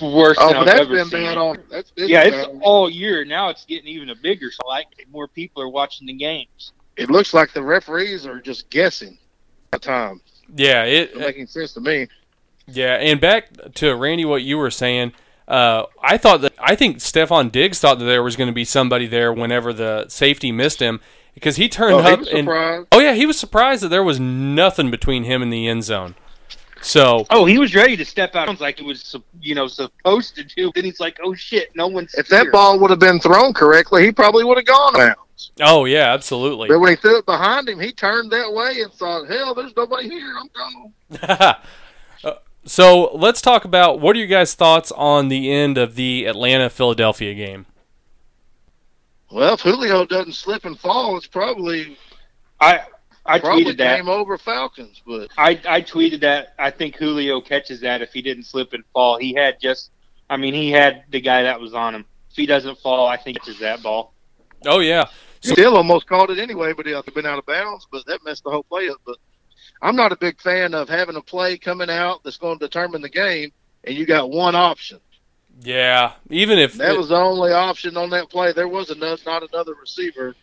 worse 0.00 0.36
Oh, 0.40 0.48
than 0.52 0.56
but 0.56 0.58
I've 0.60 0.66
that's 0.66 0.80
ever 0.80 0.94
been 0.94 1.04
seen. 1.06 1.22
bad 1.24 1.36
all. 1.38 1.56
That's 1.70 1.90
been 1.90 2.08
yeah, 2.08 2.24
bad 2.24 2.32
it's 2.34 2.46
all- 2.46 2.60
all 2.62 2.90
year. 2.90 3.24
Now 3.24 3.48
it's 3.48 3.64
getting 3.64 3.88
even 3.88 4.10
a 4.10 4.14
bigger 4.14 4.50
spike. 4.50 4.86
More 5.10 5.28
people 5.28 5.62
are 5.62 5.68
watching 5.68 6.06
the 6.06 6.12
games. 6.14 6.72
It 6.96 7.10
looks 7.10 7.32
like 7.32 7.52
the 7.52 7.62
referees 7.62 8.26
are 8.26 8.40
just 8.40 8.68
guessing 8.70 9.16
at 9.72 9.82
time. 9.82 10.20
yeah, 10.54 10.84
it 10.84 11.10
It's 11.10 11.18
making 11.18 11.46
sense 11.46 11.72
to 11.74 11.80
me. 11.80 12.08
Yeah, 12.66 12.94
and 12.96 13.20
back 13.20 13.48
to 13.76 13.94
Randy, 13.94 14.24
what 14.24 14.42
you 14.42 14.58
were 14.58 14.70
saying. 14.70 15.12
Uh, 15.48 15.86
I 16.02 16.16
thought 16.18 16.42
that 16.42 16.52
I 16.60 16.76
think 16.76 16.98
Stefon 16.98 17.50
Diggs 17.50 17.80
thought 17.80 17.98
that 17.98 18.04
there 18.04 18.22
was 18.22 18.36
going 18.36 18.46
to 18.48 18.54
be 18.54 18.64
somebody 18.64 19.06
there 19.08 19.32
whenever 19.32 19.72
the 19.72 20.06
safety 20.08 20.52
missed 20.52 20.80
him 20.80 21.00
because 21.40 21.56
he 21.56 21.68
turned 21.68 21.94
Oh, 21.94 22.02
he 22.02 22.12
up 22.12 22.18
was 22.20 22.28
and 22.28 22.38
surprised. 22.40 22.86
oh 22.92 23.00
yeah, 23.00 23.14
he 23.14 23.26
was 23.26 23.38
surprised 23.38 23.82
that 23.82 23.88
there 23.88 24.04
was 24.04 24.20
nothing 24.20 24.90
between 24.90 25.24
him 25.24 25.42
and 25.42 25.52
the 25.52 25.66
end 25.66 25.84
zone. 25.84 26.14
So 26.82 27.26
Oh, 27.30 27.44
he 27.44 27.58
was 27.58 27.74
ready 27.74 27.96
to 27.96 28.04
step 28.04 28.34
out. 28.34 28.46
Sounds 28.46 28.60
like 28.60 28.78
it 28.80 28.84
was, 28.86 29.14
you 29.42 29.54
know, 29.54 29.66
supposed 29.66 30.34
to 30.36 30.44
do. 30.44 30.70
Then 30.74 30.84
he's 30.84 31.00
like, 31.00 31.18
"Oh 31.22 31.34
shit, 31.34 31.74
no 31.76 31.88
one's 31.88 32.14
If 32.14 32.28
that 32.28 32.50
ball 32.52 32.78
would 32.80 32.90
have 32.90 32.98
been 33.00 33.20
thrown 33.20 33.52
correctly, 33.52 34.04
he 34.04 34.12
probably 34.12 34.44
would 34.44 34.56
have 34.56 34.64
gone 34.66 35.00
out. 35.00 35.18
oh 35.60 35.84
yeah, 35.84 36.12
absolutely. 36.14 36.68
But 36.68 36.80
when 36.80 36.90
he 36.90 36.96
threw 36.96 37.18
it 37.18 37.26
behind 37.26 37.68
him, 37.68 37.80
he 37.80 37.92
turned 37.92 38.30
that 38.32 38.50
way 38.52 38.80
and 38.82 38.92
thought, 38.92 39.28
"Hell, 39.28 39.54
there's 39.54 39.74
nobody 39.76 40.08
here. 40.08 40.34
I'm 40.38 40.50
gone." 41.28 41.56
Uh, 42.22 42.34
so 42.66 43.10
let's 43.14 43.40
talk 43.40 43.64
about 43.64 43.98
what 43.98 44.14
are 44.14 44.18
your 44.18 44.28
guys' 44.28 44.52
thoughts 44.54 44.92
on 44.92 45.28
the 45.28 45.50
end 45.50 45.78
of 45.78 45.94
the 45.94 46.26
Atlanta 46.26 46.68
Philadelphia 46.68 47.32
game? 47.32 47.64
Well, 49.30 49.54
if 49.54 49.60
Julio 49.60 50.04
doesn't 50.04 50.32
slip 50.32 50.64
and 50.64 50.78
fall, 50.78 51.16
it's 51.16 51.26
probably 51.26 51.96
I 52.60 52.82
I 53.24 53.38
probably 53.38 53.64
tweeted 53.64 53.78
that. 53.78 53.96
game 53.98 54.08
over 54.08 54.36
Falcons. 54.38 55.02
But 55.06 55.30
I 55.38 55.60
I 55.68 55.82
tweeted 55.82 56.20
that. 56.20 56.54
I 56.58 56.70
think 56.70 56.96
Julio 56.96 57.40
catches 57.40 57.80
that 57.80 58.02
if 58.02 58.12
he 58.12 58.22
didn't 58.22 58.44
slip 58.44 58.72
and 58.72 58.84
fall. 58.92 59.18
He 59.18 59.34
had 59.34 59.60
just, 59.60 59.90
I 60.28 60.36
mean, 60.36 60.54
he 60.54 60.70
had 60.70 61.04
the 61.10 61.20
guy 61.20 61.42
that 61.42 61.60
was 61.60 61.74
on 61.74 61.94
him. 61.94 62.04
If 62.30 62.36
he 62.36 62.46
doesn't 62.46 62.78
fall, 62.78 63.06
I 63.06 63.16
think 63.16 63.38
he 63.38 63.40
catches 63.40 63.60
that 63.60 63.82
ball. 63.82 64.14
Oh 64.66 64.80
yeah, 64.80 65.04
still 65.40 65.76
almost 65.76 66.06
caught 66.06 66.30
it 66.30 66.38
anyway. 66.38 66.72
But 66.72 66.86
he 66.86 66.92
had 66.92 67.04
been 67.14 67.26
out 67.26 67.38
of 67.38 67.46
bounds. 67.46 67.86
But 67.90 68.06
that 68.06 68.24
messed 68.24 68.44
the 68.44 68.50
whole 68.50 68.64
play 68.64 68.88
up. 68.88 68.98
But 69.06 69.16
I'm 69.80 69.96
not 69.96 70.12
a 70.12 70.16
big 70.16 70.40
fan 70.40 70.74
of 70.74 70.88
having 70.88 71.16
a 71.16 71.22
play 71.22 71.56
coming 71.56 71.90
out 71.90 72.24
that's 72.24 72.36
going 72.36 72.58
to 72.58 72.66
determine 72.66 73.00
the 73.00 73.08
game, 73.08 73.52
and 73.84 73.96
you 73.96 74.06
got 74.06 74.30
one 74.30 74.54
option. 74.54 75.00
Yeah. 75.62 76.12
Even 76.30 76.58
if 76.58 76.74
That 76.74 76.96
was 76.96 77.08
the 77.08 77.16
only 77.16 77.52
option 77.52 77.96
on 77.96 78.10
that 78.10 78.30
play. 78.30 78.52
There 78.52 78.68
was 78.68 78.90
another, 78.90 79.20
not 79.26 79.42
another 79.52 79.74
receiver. 79.74 80.34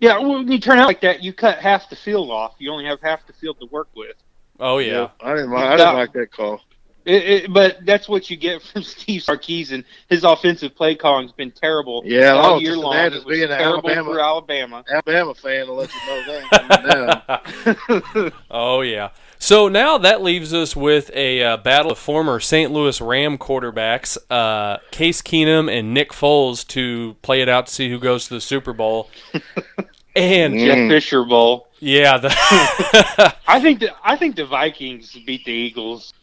Yeah, 0.00 0.18
well, 0.18 0.34
when 0.34 0.50
you 0.50 0.58
turn 0.58 0.78
out 0.78 0.86
like 0.88 1.00
that, 1.02 1.22
you 1.22 1.32
cut 1.32 1.58
half 1.58 1.88
the 1.88 1.96
field 1.96 2.30
off. 2.30 2.54
You 2.58 2.70
only 2.72 2.84
have 2.86 3.00
half 3.00 3.26
the 3.26 3.32
field 3.34 3.58
to 3.60 3.66
work 3.66 3.88
with. 3.94 4.16
oh 4.60 4.78
yeah. 4.78 5.08
I 5.20 5.34
didn't. 5.34 5.50
like- 5.50 5.64
I 5.64 5.76
didn't 5.76 5.94
like 5.96 6.12
that 6.14 6.32
call. 6.32 6.60
It, 7.06 7.22
it, 7.44 7.52
but 7.52 7.84
that's 7.84 8.08
what 8.08 8.30
you 8.30 8.36
get 8.38 8.62
from 8.72 8.82
Steve 8.82 9.20
Sarkisian. 9.22 9.84
His 10.08 10.24
offensive 10.24 10.74
play 10.74 10.94
calling's 10.94 11.32
been 11.32 11.50
terrible 11.50 12.02
Yeah, 12.06 12.30
all 12.32 12.54
oh, 12.54 12.58
year 12.60 12.76
long. 12.78 12.94
that 12.94 13.12
It 13.12 13.16
is 13.16 13.24
was 13.26 13.34
being 13.36 13.50
an 13.50 13.58
terrible 13.58 13.90
Alabama- 13.90 14.10
for 14.14 14.20
Alabama. 14.20 14.84
Alabama 14.90 15.34
fan 15.34 15.68
will 15.68 15.76
let 15.76 15.90
you 15.94 16.00
know 16.06 16.40
that. 16.86 18.32
oh 18.50 18.80
yeah. 18.80 19.10
So 19.44 19.68
now 19.68 19.98
that 19.98 20.22
leaves 20.22 20.54
us 20.54 20.74
with 20.74 21.10
a 21.12 21.42
uh, 21.42 21.56
battle 21.58 21.92
of 21.92 21.98
former 21.98 22.40
St. 22.40 22.72
Louis 22.72 22.98
Ram 22.98 23.36
quarterbacks, 23.36 24.16
uh, 24.30 24.78
Case 24.90 25.20
Keenum 25.20 25.70
and 25.70 25.92
Nick 25.92 26.12
Foles, 26.12 26.66
to 26.68 27.16
play 27.20 27.42
it 27.42 27.48
out 27.50 27.66
to 27.66 27.72
see 27.74 27.90
who 27.90 27.98
goes 27.98 28.26
to 28.28 28.32
the 28.32 28.40
Super 28.40 28.72
Bowl. 28.72 29.10
and 30.16 30.54
Mm. 30.54 30.64
Jeff 30.64 30.88
Fisher 30.88 31.24
Bowl. 31.26 31.68
yeah, 31.78 32.16
the 32.16 32.30
I 33.46 33.60
think 33.60 33.80
the 33.80 33.90
I 34.02 34.16
think 34.16 34.36
the 34.36 34.46
Vikings 34.46 35.12
beat 35.26 35.44
the 35.44 35.52
Eagles. 35.52 36.14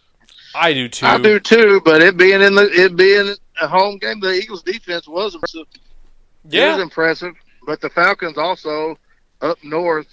I 0.56 0.74
do 0.74 0.90
too. 0.90 1.06
I 1.06 1.20
do 1.20 1.40
too, 1.40 1.80
but 1.86 2.02
it 2.02 2.18
being 2.18 2.42
in 2.42 2.56
the 2.56 2.72
it 2.72 2.96
being 2.96 3.36
a 3.62 3.68
home 3.68 4.00
game, 4.00 4.20
the 4.20 4.32
Eagles' 4.32 4.64
defense 4.64 5.08
was 5.08 5.36
impressive. 5.36 5.68
It 5.76 5.82
Yeah, 6.50 6.74
was 6.74 6.82
impressive, 6.82 7.36
but 7.68 7.82
the 7.82 7.90
Falcons 7.92 8.40
also 8.40 8.98
up 9.42 9.60
north 9.64 10.08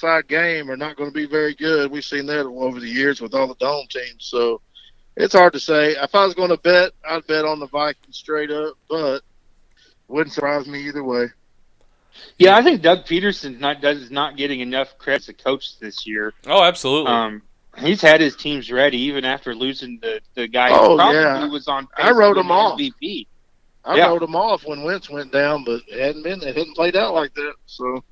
side 0.00 0.28
game 0.28 0.70
are 0.70 0.76
not 0.76 0.96
going 0.96 1.10
to 1.10 1.14
be 1.14 1.26
very 1.26 1.54
good. 1.54 1.90
We've 1.90 2.04
seen 2.04 2.26
that 2.26 2.44
over 2.46 2.80
the 2.80 2.88
years 2.88 3.20
with 3.20 3.34
all 3.34 3.46
the 3.46 3.54
dome 3.56 3.86
teams, 3.88 4.24
so 4.24 4.60
it's 5.16 5.34
hard 5.34 5.52
to 5.54 5.60
say. 5.60 5.92
If 5.92 6.14
I 6.14 6.24
was 6.24 6.34
going 6.34 6.50
to 6.50 6.56
bet, 6.58 6.92
I'd 7.08 7.26
bet 7.26 7.44
on 7.44 7.58
the 7.60 7.66
Vikings 7.68 8.16
straight 8.16 8.50
up, 8.50 8.74
but 8.88 9.20
wouldn't 10.08 10.32
surprise 10.34 10.66
me 10.66 10.86
either 10.86 11.04
way. 11.04 11.26
Yeah, 12.38 12.56
I 12.56 12.62
think 12.62 12.82
Doug 12.82 13.04
Pederson 13.04 13.60
not 13.60 13.80
does 13.80 14.10
not 14.10 14.36
getting 14.36 14.60
enough 14.60 14.96
credit 14.98 15.22
as 15.22 15.28
a 15.28 15.34
coach 15.34 15.78
this 15.78 16.06
year. 16.06 16.34
Oh, 16.46 16.62
absolutely. 16.64 17.12
Um, 17.12 17.42
he's 17.76 18.00
had 18.00 18.20
his 18.20 18.34
teams 18.34 18.72
ready 18.72 18.98
even 19.02 19.24
after 19.24 19.54
losing 19.54 19.98
the 20.00 20.20
the 20.34 20.48
guy 20.48 20.70
Oh, 20.72 20.90
who 20.90 20.96
probably 20.96 21.16
yeah. 21.20 21.46
was 21.48 21.68
on. 21.68 21.86
I 21.96 22.10
wrote 22.10 22.34
to 22.34 22.40
him 22.40 22.50
off. 22.50 22.78
MVP. 22.78 23.26
I 23.84 23.96
Yeah. 23.96 24.08
wrote 24.08 24.20
them 24.20 24.34
off 24.34 24.66
when 24.66 24.82
Wentz 24.82 25.08
went 25.08 25.32
down, 25.32 25.64
but 25.64 25.82
it 25.86 26.00
hadn't 26.00 26.22
been 26.24 26.42
it 26.42 26.56
hadn't 26.56 26.74
played 26.74 26.96
out 26.96 27.14
like 27.14 27.34
that. 27.34 27.54
So 27.66 28.02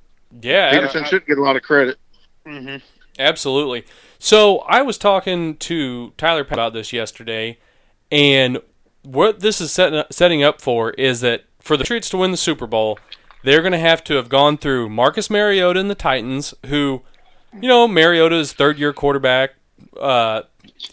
yeah, 0.41 0.69
ab- 0.73 0.83
Pederson 0.89 1.05
should 1.05 1.25
get 1.25 1.37
a 1.37 1.41
lot 1.41 1.55
of 1.55 1.61
credit. 1.63 1.97
hmm 2.45 2.77
Absolutely. 3.19 3.83
So 4.19 4.59
I 4.59 4.83
was 4.83 4.97
talking 4.97 5.57
to 5.57 6.11
Tyler 6.17 6.45
about 6.49 6.73
this 6.73 6.93
yesterday, 6.93 7.57
and 8.11 8.59
what 9.03 9.39
this 9.39 9.59
is 9.61 9.71
setting 9.71 10.03
setting 10.11 10.43
up 10.43 10.61
for 10.61 10.91
is 10.91 11.21
that 11.21 11.45
for 11.59 11.77
the 11.77 11.83
Patriots 11.83 12.09
to 12.11 12.17
win 12.17 12.31
the 12.31 12.37
Super 12.37 12.67
Bowl, 12.67 12.99
they're 13.43 13.61
going 13.61 13.71
to 13.71 13.79
have 13.79 14.03
to 14.05 14.15
have 14.15 14.29
gone 14.29 14.57
through 14.57 14.89
Marcus 14.89 15.29
Mariota 15.29 15.79
and 15.79 15.89
the 15.89 15.95
Titans, 15.95 16.53
who, 16.67 17.01
you 17.53 17.67
know, 17.67 17.87
Mariota's 17.87 18.53
third 18.53 18.77
year 18.77 18.93
quarterback. 18.93 19.51
Uh, 19.99 20.43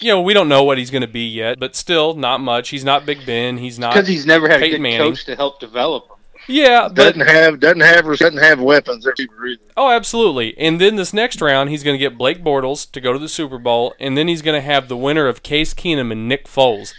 you 0.00 0.08
know, 0.08 0.20
we 0.22 0.32
don't 0.32 0.48
know 0.48 0.62
what 0.62 0.78
he's 0.78 0.90
going 0.90 1.02
to 1.02 1.08
be 1.08 1.26
yet, 1.28 1.58
but 1.58 1.76
still, 1.76 2.14
not 2.14 2.40
much. 2.40 2.70
He's 2.70 2.84
not 2.84 3.04
Big 3.04 3.26
Ben. 3.26 3.58
He's 3.58 3.78
not. 3.78 3.92
Because 3.94 4.08
he's 4.08 4.24
never 4.24 4.48
had 4.48 4.58
a 4.58 4.60
Peyton 4.60 4.76
good 4.78 4.82
Manning. 4.82 4.98
coach 5.12 5.24
to 5.26 5.36
help 5.36 5.60
develop 5.60 6.13
Yeah, 6.46 6.88
Doesn't 6.92 7.20
have 7.20 7.58
doesn't 7.60 7.80
have 7.80 8.04
doesn't 8.04 8.36
have 8.36 8.60
weapons. 8.60 9.04
They're 9.04 9.14
cheaper 9.14 9.46
either. 9.46 9.62
oh, 9.76 9.90
absolutely. 9.90 10.56
And 10.58 10.80
then 10.80 10.96
this 10.96 11.12
next 11.14 11.40
round, 11.40 11.70
he's 11.70 11.82
going 11.82 11.94
to 11.94 11.98
get 11.98 12.18
Blake 12.18 12.44
Bortles 12.44 12.90
to 12.92 13.00
go 13.00 13.12
to 13.12 13.18
the 13.18 13.28
Super 13.28 13.58
Bowl, 13.58 13.94
and 13.98 14.16
then 14.18 14.28
he's 14.28 14.42
going 14.42 14.56
to 14.60 14.64
have 14.66 14.88
the 14.88 14.96
winner 14.96 15.26
of 15.26 15.42
Case 15.42 15.72
Keenum 15.72 16.12
and 16.12 16.28
Nick 16.28 16.46
Foles. 16.46 16.92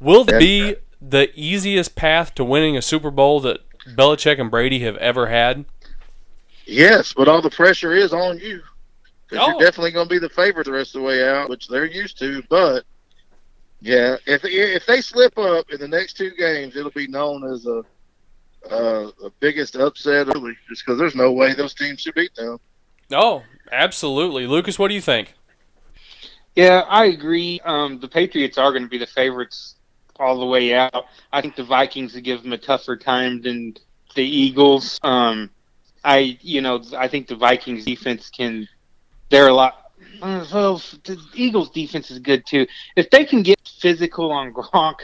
Will 0.00 0.24
that 0.24 0.38
be 0.40 0.76
the 1.00 1.30
easiest 1.34 1.94
path 1.94 2.34
to 2.36 2.44
winning 2.44 2.76
a 2.76 2.82
Super 2.82 3.10
Bowl 3.10 3.40
that 3.40 3.60
Belichick 3.94 4.40
and 4.40 4.50
Brady 4.50 4.80
have 4.80 4.96
ever 4.96 5.28
had? 5.28 5.64
Yes, 6.66 7.14
but 7.14 7.28
all 7.28 7.40
the 7.40 7.50
pressure 7.50 7.94
is 7.94 8.12
on 8.12 8.38
you. 8.38 8.62
Because 9.28 9.46
Oh. 9.46 9.50
you're 9.52 9.60
definitely 9.60 9.92
going 9.92 10.08
to 10.08 10.14
be 10.14 10.18
the 10.18 10.28
favorite 10.28 10.64
the 10.64 10.72
rest 10.72 10.94
of 10.94 11.02
the 11.02 11.06
way 11.06 11.26
out, 11.28 11.48
which 11.50 11.68
they're 11.68 11.84
used 11.84 12.18
to. 12.18 12.42
But 12.48 12.84
yeah, 13.80 14.16
if 14.26 14.40
if 14.44 14.86
they 14.86 15.00
slip 15.00 15.36
up 15.38 15.70
in 15.70 15.78
the 15.78 15.88
next 15.88 16.16
two 16.16 16.30
games, 16.32 16.76
it'll 16.76 16.90
be 16.90 17.06
known 17.06 17.44
as 17.52 17.66
a 17.66 17.84
uh, 18.64 19.10
the 19.20 19.32
biggest 19.40 19.76
upset, 19.76 20.26
really, 20.28 20.56
just 20.68 20.84
because 20.84 20.98
there's 20.98 21.14
no 21.14 21.32
way 21.32 21.54
those 21.54 21.74
teams 21.74 22.00
should 22.00 22.14
beat 22.14 22.34
them. 22.34 22.58
Oh, 23.12 23.42
absolutely. 23.72 24.46
Lucas, 24.46 24.78
what 24.78 24.88
do 24.88 24.94
you 24.94 25.00
think? 25.00 25.34
Yeah, 26.54 26.84
I 26.88 27.06
agree. 27.06 27.60
Um, 27.64 28.00
the 28.00 28.08
Patriots 28.08 28.58
are 28.58 28.72
going 28.72 28.82
to 28.82 28.88
be 28.88 28.98
the 28.98 29.06
favorites 29.06 29.76
all 30.18 30.40
the 30.40 30.46
way 30.46 30.74
out. 30.74 31.06
I 31.32 31.40
think 31.40 31.54
the 31.54 31.62
Vikings 31.64 32.14
will 32.14 32.20
give 32.20 32.42
them 32.42 32.52
a 32.52 32.58
tougher 32.58 32.96
time 32.96 33.40
than 33.40 33.76
the 34.14 34.24
Eagles. 34.24 34.98
Um, 35.02 35.50
I, 36.04 36.38
you 36.40 36.60
know, 36.60 36.82
I 36.96 37.06
think 37.08 37.28
the 37.28 37.36
Vikings 37.36 37.84
defense 37.84 38.28
can. 38.30 38.68
They're 39.30 39.48
a 39.48 39.54
lot. 39.54 39.92
uh, 40.20 40.44
Well, 40.52 40.82
the 41.04 41.18
Eagles 41.34 41.70
defense 41.70 42.10
is 42.10 42.18
good 42.18 42.44
too. 42.46 42.66
If 42.96 43.10
they 43.10 43.24
can 43.24 43.42
get 43.42 43.58
physical 43.80 44.32
on 44.32 44.52
Gronk, 44.52 45.00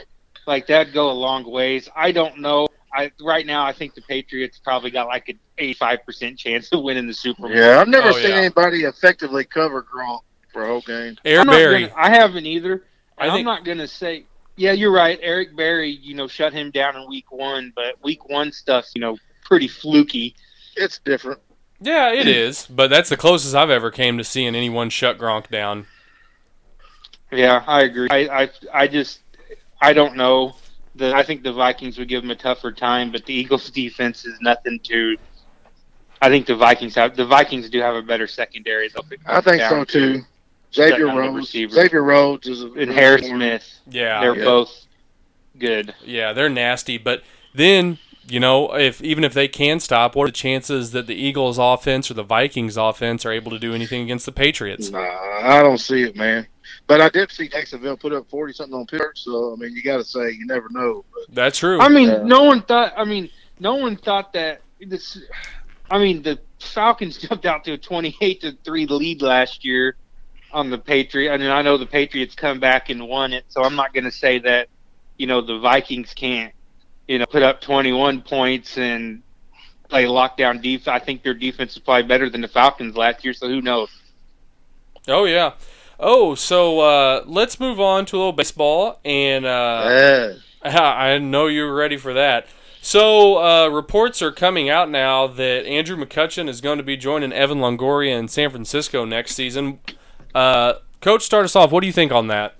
like 0.47 0.67
that, 0.67 0.93
go 0.93 1.09
a 1.09 1.13
long 1.13 1.49
ways. 1.49 1.87
I 1.95 2.11
don't 2.11 2.39
know. 2.39 2.67
I 2.95 3.11
right 3.21 3.45
now 3.45 3.65
I 3.65 3.73
think 3.73 3.93
the 3.93 4.01
Patriots 4.01 4.59
probably 4.63 4.89
got 4.89 5.07
like 5.07 5.27
an 5.29 5.37
eighty-five 5.57 6.05
percent 6.05 6.39
chance 6.39 6.71
of 6.71 6.81
winning 6.81 7.07
the 7.07 7.13
Super 7.13 7.43
Bowl. 7.43 7.51
Yeah, 7.51 7.79
I've 7.81 7.87
never 7.87 8.09
Oh, 8.09 8.13
seen 8.13 8.29
yeah. 8.29 8.37
anybody 8.37 8.83
effectively 8.83 9.43
cover 9.43 9.83
Gronk 9.83 10.21
for 10.53 10.63
a 10.63 10.67
whole 10.67 10.81
game. 10.81 11.17
Eric 11.25 11.41
I'm 11.41 11.47
Berry. 11.47 11.87
Gonna, 11.87 11.93
I 12.01 12.09
haven't 12.09 12.45
either. 12.45 12.85
I 13.17 13.25
think, 13.25 13.39
I'm 13.39 13.45
not 13.45 13.65
going 13.65 13.77
to 13.77 13.87
say. 13.87 14.25
Yeah, 14.57 14.71
you're 14.71 14.93
right. 14.93 15.19
Eric 15.21 15.55
Berry, 15.55 15.89
you 15.89 16.15
know, 16.15 16.27
shut 16.27 16.53
him 16.53 16.71
down 16.71 16.95
in 16.95 17.09
week 17.09 17.31
one, 17.31 17.73
but 17.75 18.01
week 18.03 18.29
one 18.29 18.53
stuff, 18.53 18.87
you 18.95 19.01
know, 19.01 19.17
pretty 19.43 19.67
fluky. 19.67 20.35
It's 20.77 20.99
different. 20.99 21.41
Yeah, 21.81 22.13
it 22.13 22.27
is, 22.27 22.65
but 22.67 22.89
that's 22.89 23.09
the 23.09 23.17
closest 23.17 23.53
I've 23.53 23.69
ever 23.69 23.91
came 23.91 24.17
to 24.17 24.23
seeing 24.23 24.55
anyone 24.55 24.89
shut 24.89 25.17
Gronk 25.17 25.49
down. 25.49 25.87
Yeah, 27.31 27.63
I 27.67 27.83
agree. 27.83 28.07
I, 28.09 28.43
I, 28.43 28.49
I 28.73 28.87
just, 28.87 29.19
I 29.81 29.91
don't 29.91 30.15
know. 30.15 30.55
The, 30.95 31.13
I 31.13 31.23
think 31.23 31.43
the 31.43 31.51
Vikings 31.53 31.97
would 31.97 32.07
give 32.07 32.21
them 32.21 32.31
a 32.31 32.35
tougher 32.35 32.71
time, 32.71 33.11
but 33.11 33.25
the 33.25 33.33
Eagles' 33.33 33.69
defense 33.81 34.25
is 34.25 34.39
nothing 34.41 34.79
to. 34.83 35.17
I 36.21 36.29
think 36.29 36.45
the 36.45 36.55
Vikings 36.55 36.95
have 36.95 37.15
the 37.15 37.25
Vikings 37.25 37.69
do 37.69 37.81
have 37.81 37.95
a 37.95 38.01
better 38.01 38.27
secondary. 38.27 38.87
Though, 38.89 39.01
if 39.01 39.11
it 39.11 39.19
I 39.25 39.41
think 39.41 39.57
down 39.59 39.69
so 39.71 39.83
to 39.83 40.13
too. 40.17 40.25
Xavier 40.73 41.07
Second 41.07 41.15
Rhodes. 41.15 41.51
Xavier 41.51 42.03
Rhodes 42.03 42.47
is 42.47 42.63
a 42.63 42.71
And 42.71 42.91
Harris 42.91 43.27
Smith, 43.27 43.79
Yeah, 43.87 44.19
they're 44.21 44.35
yeah. 44.37 44.43
both 44.43 44.85
good. 45.57 45.93
yeah, 46.03 46.33
they're 46.33 46.49
nasty. 46.49 46.97
But 46.97 47.23
then 47.53 47.97
you 48.27 48.39
know, 48.39 48.75
if 48.75 49.01
even 49.03 49.23
if 49.23 49.33
they 49.33 49.47
can 49.47 49.79
stop, 49.79 50.15
what 50.15 50.23
are 50.23 50.27
the 50.27 50.31
chances 50.31 50.91
that 50.91 51.05
the 51.07 51.13
Eagles' 51.15 51.57
offense 51.59 52.09
or 52.09 52.15
the 52.15 52.23
Vikings' 52.23 52.75
offense 52.77 53.25
are 53.25 53.31
able 53.31 53.51
to 53.51 53.59
do 53.59 53.73
anything 53.73 54.01
against 54.01 54.25
the 54.25 54.31
Patriots? 54.31 54.89
Nah, 54.89 54.99
I 54.99 55.61
don't 55.61 55.77
see 55.77 56.03
it, 56.03 56.15
man. 56.15 56.47
But 56.87 57.01
I 57.01 57.09
did 57.09 57.31
see 57.31 57.47
Jacksonville 57.47 57.97
put 57.97 58.13
up 58.13 58.29
forty 58.29 58.53
something 58.53 58.75
on 58.77 58.85
Pittsburgh, 58.85 59.17
so 59.17 59.53
I 59.53 59.55
mean, 59.55 59.75
you 59.75 59.83
got 59.83 59.97
to 59.97 60.03
say 60.03 60.31
you 60.31 60.45
never 60.45 60.67
know. 60.71 61.03
But 61.13 61.33
That's 61.35 61.57
true. 61.59 61.79
I 61.79 61.89
mean, 61.89 62.09
Yeah. 62.09 62.23
no 62.23 62.43
one 62.43 62.61
thought. 62.61 62.93
I 62.97 63.03
mean, 63.05 63.29
no 63.59 63.75
one 63.75 63.95
thought 63.97 64.33
that 64.33 64.61
this. 64.79 65.17
I 65.89 65.99
mean, 65.99 66.21
the 66.23 66.39
Falcons 66.59 67.17
jumped 67.27 67.45
out 67.45 67.63
to 67.65 67.73
a 67.73 67.77
twenty-eight 67.77 68.41
to 68.41 68.57
three 68.63 68.85
lead 68.85 69.21
last 69.21 69.63
year 69.65 69.95
on 70.51 70.69
the 70.69 70.77
Patriot. 70.77 71.31
I 71.33 71.37
mean, 71.37 71.49
I 71.49 71.61
know 71.61 71.77
the 71.77 71.85
Patriots 71.85 72.33
come 72.35 72.59
back 72.59 72.89
and 72.89 73.07
won 73.07 73.33
it, 73.33 73.45
so 73.49 73.63
I'm 73.63 73.75
not 73.75 73.93
going 73.93 74.05
to 74.05 74.11
say 74.11 74.39
that. 74.39 74.69
You 75.17 75.27
know, 75.27 75.41
the 75.41 75.59
Vikings 75.59 76.13
can't. 76.13 76.53
You 77.07 77.19
know, 77.19 77.25
put 77.25 77.43
up 77.43 77.61
twenty-one 77.61 78.21
points 78.23 78.77
and 78.77 79.21
play 79.87 80.05
lockdown 80.05 80.61
defense. 80.61 80.87
I 80.87 80.97
think 80.99 81.21
their 81.23 81.35
defense 81.35 81.73
is 81.73 81.79
probably 81.79 82.03
better 82.07 82.29
than 82.29 82.41
the 82.41 82.47
Falcons 82.47 82.97
last 82.97 83.23
year. 83.23 83.33
So 83.33 83.47
who 83.47 83.61
knows? 83.61 83.89
oh 85.07 85.25
yeah. 85.25 85.53
Oh, 85.99 86.35
so 86.35 86.79
uh, 86.79 87.23
let's 87.25 87.59
move 87.59 87.79
on 87.79 88.05
to 88.07 88.15
a 88.15 88.17
little 88.17 88.33
baseball, 88.33 88.99
and 89.05 89.45
uh, 89.45 90.33
yeah, 90.63 90.81
I 90.81 91.17
know 91.17 91.47
you're 91.47 91.73
ready 91.73 91.97
for 91.97 92.13
that. 92.13 92.47
So 92.81 93.43
uh, 93.43 93.67
reports 93.69 94.21
are 94.21 94.31
coming 94.31 94.69
out 94.69 94.89
now 94.91 95.25
that 95.25 95.65
Andrew 95.65 95.97
McCutchen 95.97 96.47
is 96.47 96.61
going 96.61 96.77
to 96.77 96.83
be 96.83 96.95
joining 96.97 97.33
Evan 97.33 97.57
Longoria 97.57 98.17
in 98.17 98.27
San 98.27 98.51
Francisco 98.51 99.05
next 99.05 99.33
season. 99.35 99.79
Uh, 100.35 100.73
Coach, 101.01 101.23
start 101.23 101.45
us 101.45 101.55
off. 101.55 101.71
What 101.71 101.81
do 101.81 101.87
you 101.87 101.93
think 101.93 102.11
on 102.11 102.27
that? 102.27 102.55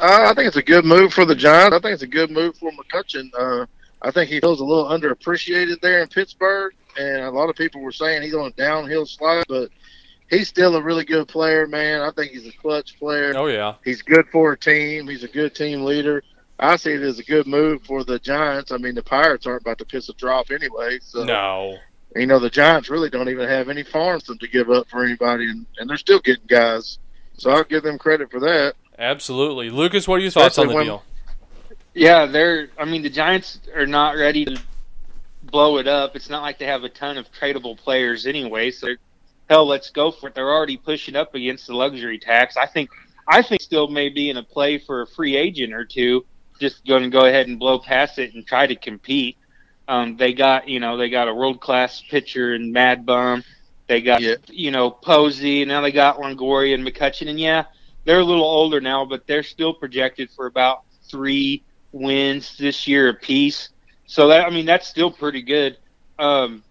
uh, 0.00 0.26
I 0.30 0.34
think 0.34 0.48
it's 0.48 0.56
a 0.56 0.62
good 0.62 0.84
move 0.84 1.12
for 1.12 1.24
the 1.24 1.34
Giants. 1.34 1.74
I 1.74 1.80
think 1.80 1.94
it's 1.94 2.02
a 2.02 2.06
good 2.06 2.30
move 2.30 2.56
for 2.56 2.70
McCutchen. 2.72 3.30
Uh, 3.38 3.66
I 4.02 4.10
think 4.10 4.28
he 4.28 4.40
feels 4.40 4.60
a 4.60 4.64
little 4.64 4.84
underappreciated 4.86 5.80
there 5.80 6.02
in 6.02 6.08
Pittsburgh, 6.08 6.74
and 6.98 7.22
a 7.22 7.30
lot 7.30 7.48
of 7.48 7.56
people 7.56 7.80
were 7.80 7.92
saying 7.92 8.22
he's 8.22 8.34
on 8.34 8.46
a 8.46 8.50
downhill 8.50 9.06
slide, 9.06 9.44
but 9.48 9.70
he's 10.38 10.48
still 10.48 10.76
a 10.76 10.82
really 10.82 11.04
good 11.04 11.28
player, 11.28 11.66
man. 11.66 12.00
I 12.00 12.10
think 12.10 12.32
he's 12.32 12.46
a 12.46 12.52
clutch 12.52 12.98
player. 12.98 13.32
Oh 13.36 13.46
yeah, 13.46 13.74
He's 13.84 14.02
good 14.02 14.26
for 14.30 14.52
a 14.52 14.58
team. 14.58 15.08
He's 15.08 15.24
a 15.24 15.28
good 15.28 15.54
team 15.54 15.84
leader. 15.84 16.22
I 16.58 16.76
see 16.76 16.92
it 16.92 17.02
as 17.02 17.18
a 17.18 17.24
good 17.24 17.46
move 17.46 17.82
for 17.82 18.04
the 18.04 18.18
Giants. 18.18 18.70
I 18.70 18.76
mean, 18.76 18.94
the 18.94 19.02
Pirates 19.02 19.46
aren't 19.46 19.62
about 19.62 19.78
to 19.78 19.84
piss 19.84 20.08
a 20.08 20.12
drop 20.14 20.50
anyway. 20.50 20.98
So, 21.02 21.24
no, 21.24 21.76
you 22.14 22.26
know, 22.26 22.38
the 22.38 22.50
Giants 22.50 22.88
really 22.88 23.10
don't 23.10 23.28
even 23.28 23.48
have 23.48 23.68
any 23.68 23.82
farms 23.82 24.24
to 24.24 24.48
give 24.48 24.70
up 24.70 24.88
for 24.88 25.04
anybody, 25.04 25.50
and, 25.50 25.66
and 25.78 25.90
they're 25.90 25.96
still 25.96 26.20
getting 26.20 26.46
guys. 26.46 26.98
So 27.36 27.50
I'll 27.50 27.64
give 27.64 27.82
them 27.82 27.98
credit 27.98 28.30
for 28.30 28.38
that. 28.40 28.74
absolutely. 28.98 29.70
Lucas, 29.70 30.06
what 30.06 30.16
are 30.16 30.20
your 30.20 30.30
thoughts 30.30 30.58
on 30.58 30.68
the 30.68 30.74
when- 30.74 30.84
deal? 30.84 31.02
Yeah, 31.96 32.26
they're. 32.26 32.68
I 32.76 32.84
mean, 32.84 33.02
the 33.02 33.10
Giants 33.10 33.60
are 33.74 33.86
not 33.86 34.16
ready 34.16 34.44
to 34.44 34.60
blow 35.44 35.78
it 35.78 35.86
up. 35.86 36.16
It's 36.16 36.28
not 36.28 36.42
like 36.42 36.58
they 36.58 36.66
have 36.66 36.82
a 36.82 36.88
ton 36.88 37.18
of 37.18 37.30
tradable 37.32 37.76
players 37.78 38.26
anyway. 38.26 38.72
So, 38.72 38.88
hell, 39.48 39.66
let's 39.66 39.90
go 39.90 40.10
for 40.10 40.28
it. 40.28 40.34
They're 40.34 40.52
already 40.52 40.76
pushing 40.76 41.16
up 41.16 41.34
against 41.34 41.66
the 41.66 41.74
luxury 41.74 42.18
tax. 42.18 42.56
I 42.56 42.66
think. 42.66 42.90
I 43.26 43.40
think 43.40 43.62
still 43.62 43.88
may 43.88 44.10
be 44.10 44.28
in 44.28 44.36
a 44.36 44.42
play 44.42 44.76
for 44.76 45.00
a 45.02 45.06
free 45.06 45.34
agent 45.34 45.72
or 45.72 45.84
two. 45.84 46.26
Just 46.60 46.84
going 46.86 47.04
to 47.04 47.08
go 47.08 47.24
ahead 47.24 47.48
and 47.48 47.58
blow 47.58 47.78
past 47.78 48.18
it 48.18 48.34
and 48.34 48.46
try 48.46 48.66
to 48.66 48.76
compete. 48.76 49.38
Um, 49.88 50.16
they 50.16 50.32
got 50.34 50.68
you 50.68 50.78
know 50.78 50.96
they 50.96 51.08
got 51.08 51.28
a 51.28 51.34
world 51.34 51.60
class 51.60 52.02
pitcher 52.10 52.54
in 52.54 52.70
Mad 52.72 53.06
Bum. 53.06 53.42
They 53.86 54.00
got 54.02 54.20
Yeah. 54.20 54.36
you 54.48 54.70
know 54.70 54.90
Posey, 54.90 55.62
and 55.62 55.68
now 55.70 55.80
they 55.80 55.92
got 55.92 56.18
Longoria 56.18 56.74
and 56.74 56.86
McCutchen. 56.86 57.28
And 57.30 57.40
yeah, 57.40 57.64
they're 58.04 58.20
a 58.20 58.24
little 58.24 58.44
older 58.44 58.80
now, 58.80 59.04
but 59.04 59.26
they're 59.26 59.42
still 59.42 59.72
projected 59.72 60.30
for 60.30 60.46
about 60.46 60.82
three 61.08 61.62
wins 61.92 62.56
this 62.58 62.86
year 62.86 63.08
apiece. 63.08 63.70
So 64.06 64.28
that 64.28 64.46
I 64.46 64.50
mean 64.50 64.66
that's 64.66 64.86
still 64.88 65.10
pretty 65.10 65.42
good. 65.42 65.78
Um, 66.18 66.62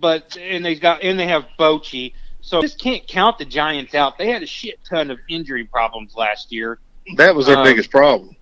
but 0.00 0.36
and 0.36 0.64
they 0.64 0.74
got 0.74 1.02
and 1.02 1.18
they 1.18 1.26
have 1.26 1.46
Bochy. 1.58 2.12
So 2.40 2.60
just 2.60 2.78
can't 2.78 3.06
count 3.06 3.38
the 3.38 3.44
Giants 3.44 3.94
out. 3.94 4.18
They 4.18 4.28
had 4.30 4.42
a 4.42 4.46
shit 4.46 4.78
ton 4.88 5.10
of 5.10 5.18
injury 5.28 5.64
problems 5.64 6.14
last 6.14 6.52
year. 6.52 6.78
That 7.16 7.34
was 7.34 7.46
their 7.46 7.58
Um, 7.58 7.64
biggest 7.64 7.90
problem. 7.90 8.36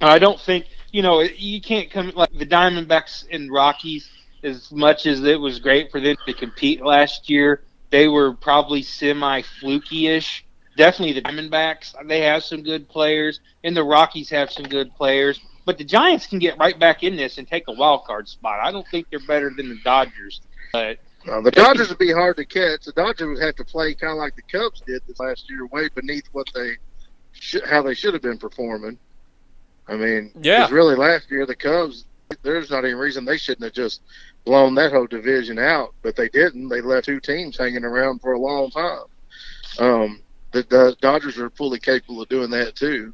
I 0.00 0.18
don't 0.18 0.40
think 0.40 0.66
you 0.92 1.02
know 1.02 1.20
you 1.20 1.60
can't 1.60 1.90
come 1.90 2.12
like 2.14 2.32
the 2.32 2.46
Diamondbacks 2.46 3.26
and 3.30 3.50
Rockies. 3.52 4.08
As 4.42 4.70
much 4.70 5.06
as 5.06 5.24
it 5.24 5.40
was 5.40 5.58
great 5.58 5.90
for 5.90 6.00
them 6.00 6.16
to 6.26 6.32
compete 6.32 6.84
last 6.84 7.28
year, 7.28 7.64
they 7.90 8.06
were 8.06 8.34
probably 8.34 8.82
semi 8.82 9.42
fluky-ish. 9.42 10.44
Definitely 10.76 11.14
the 11.14 11.22
Diamondbacks. 11.22 11.94
They 12.06 12.20
have 12.20 12.44
some 12.44 12.62
good 12.62 12.88
players, 12.88 13.40
and 13.64 13.76
the 13.76 13.82
Rockies 13.82 14.28
have 14.30 14.52
some 14.52 14.66
good 14.66 14.94
players. 14.94 15.40
But 15.64 15.78
the 15.78 15.84
Giants 15.84 16.26
can 16.26 16.38
get 16.38 16.58
right 16.58 16.78
back 16.78 17.02
in 17.02 17.16
this 17.16 17.38
and 17.38 17.48
take 17.48 17.64
a 17.66 17.72
wild 17.72 18.04
card 18.04 18.28
spot. 18.28 18.60
I 18.62 18.70
don't 18.70 18.86
think 18.88 19.08
they're 19.10 19.18
better 19.26 19.50
than 19.56 19.68
the 19.68 19.78
Dodgers, 19.82 20.40
but 21.24 21.32
Uh, 21.32 21.40
the 21.40 21.50
Dodgers 21.50 21.88
would 21.88 21.98
be 21.98 22.12
hard 22.12 22.36
to 22.36 22.44
catch. 22.44 22.84
The 22.84 22.92
Dodgers 22.92 23.26
would 23.26 23.42
have 23.42 23.56
to 23.56 23.64
play 23.64 23.94
kind 23.94 24.12
of 24.12 24.18
like 24.18 24.36
the 24.36 24.42
Cubs 24.42 24.80
did 24.86 25.02
this 25.08 25.18
last 25.18 25.50
year, 25.50 25.66
way 25.66 25.88
beneath 25.94 26.26
what 26.32 26.48
they 26.54 26.76
should, 27.32 27.64
how 27.64 27.82
they 27.82 27.94
should 27.94 28.14
have 28.14 28.22
been 28.22 28.38
performing. 28.38 28.96
I 29.88 29.96
mean, 29.96 30.32
Yeah. 30.40 30.68
really 30.70 30.94
last 30.94 31.30
year 31.30 31.44
the 31.46 31.56
Cubs, 31.56 32.04
there's 32.42 32.70
not 32.70 32.84
any 32.84 32.94
reason 32.94 33.24
they 33.24 33.38
shouldn't 33.38 33.64
have 33.64 33.72
just 33.72 34.02
blown 34.44 34.74
that 34.76 34.92
whole 34.92 35.06
division 35.08 35.58
out, 35.58 35.94
but 36.02 36.14
they 36.14 36.28
didn't. 36.28 36.68
They 36.68 36.80
left 36.80 37.06
two 37.06 37.18
teams 37.20 37.56
hanging 37.58 37.84
around 37.84 38.20
for 38.20 38.32
a 38.34 38.38
long 38.38 38.70
time. 38.70 39.04
Um, 39.78 40.22
the, 40.52 40.62
the 40.62 40.96
Dodgers 41.00 41.38
are 41.38 41.50
fully 41.50 41.80
capable 41.80 42.22
of 42.22 42.28
doing 42.28 42.50
that 42.50 42.76
too. 42.76 43.12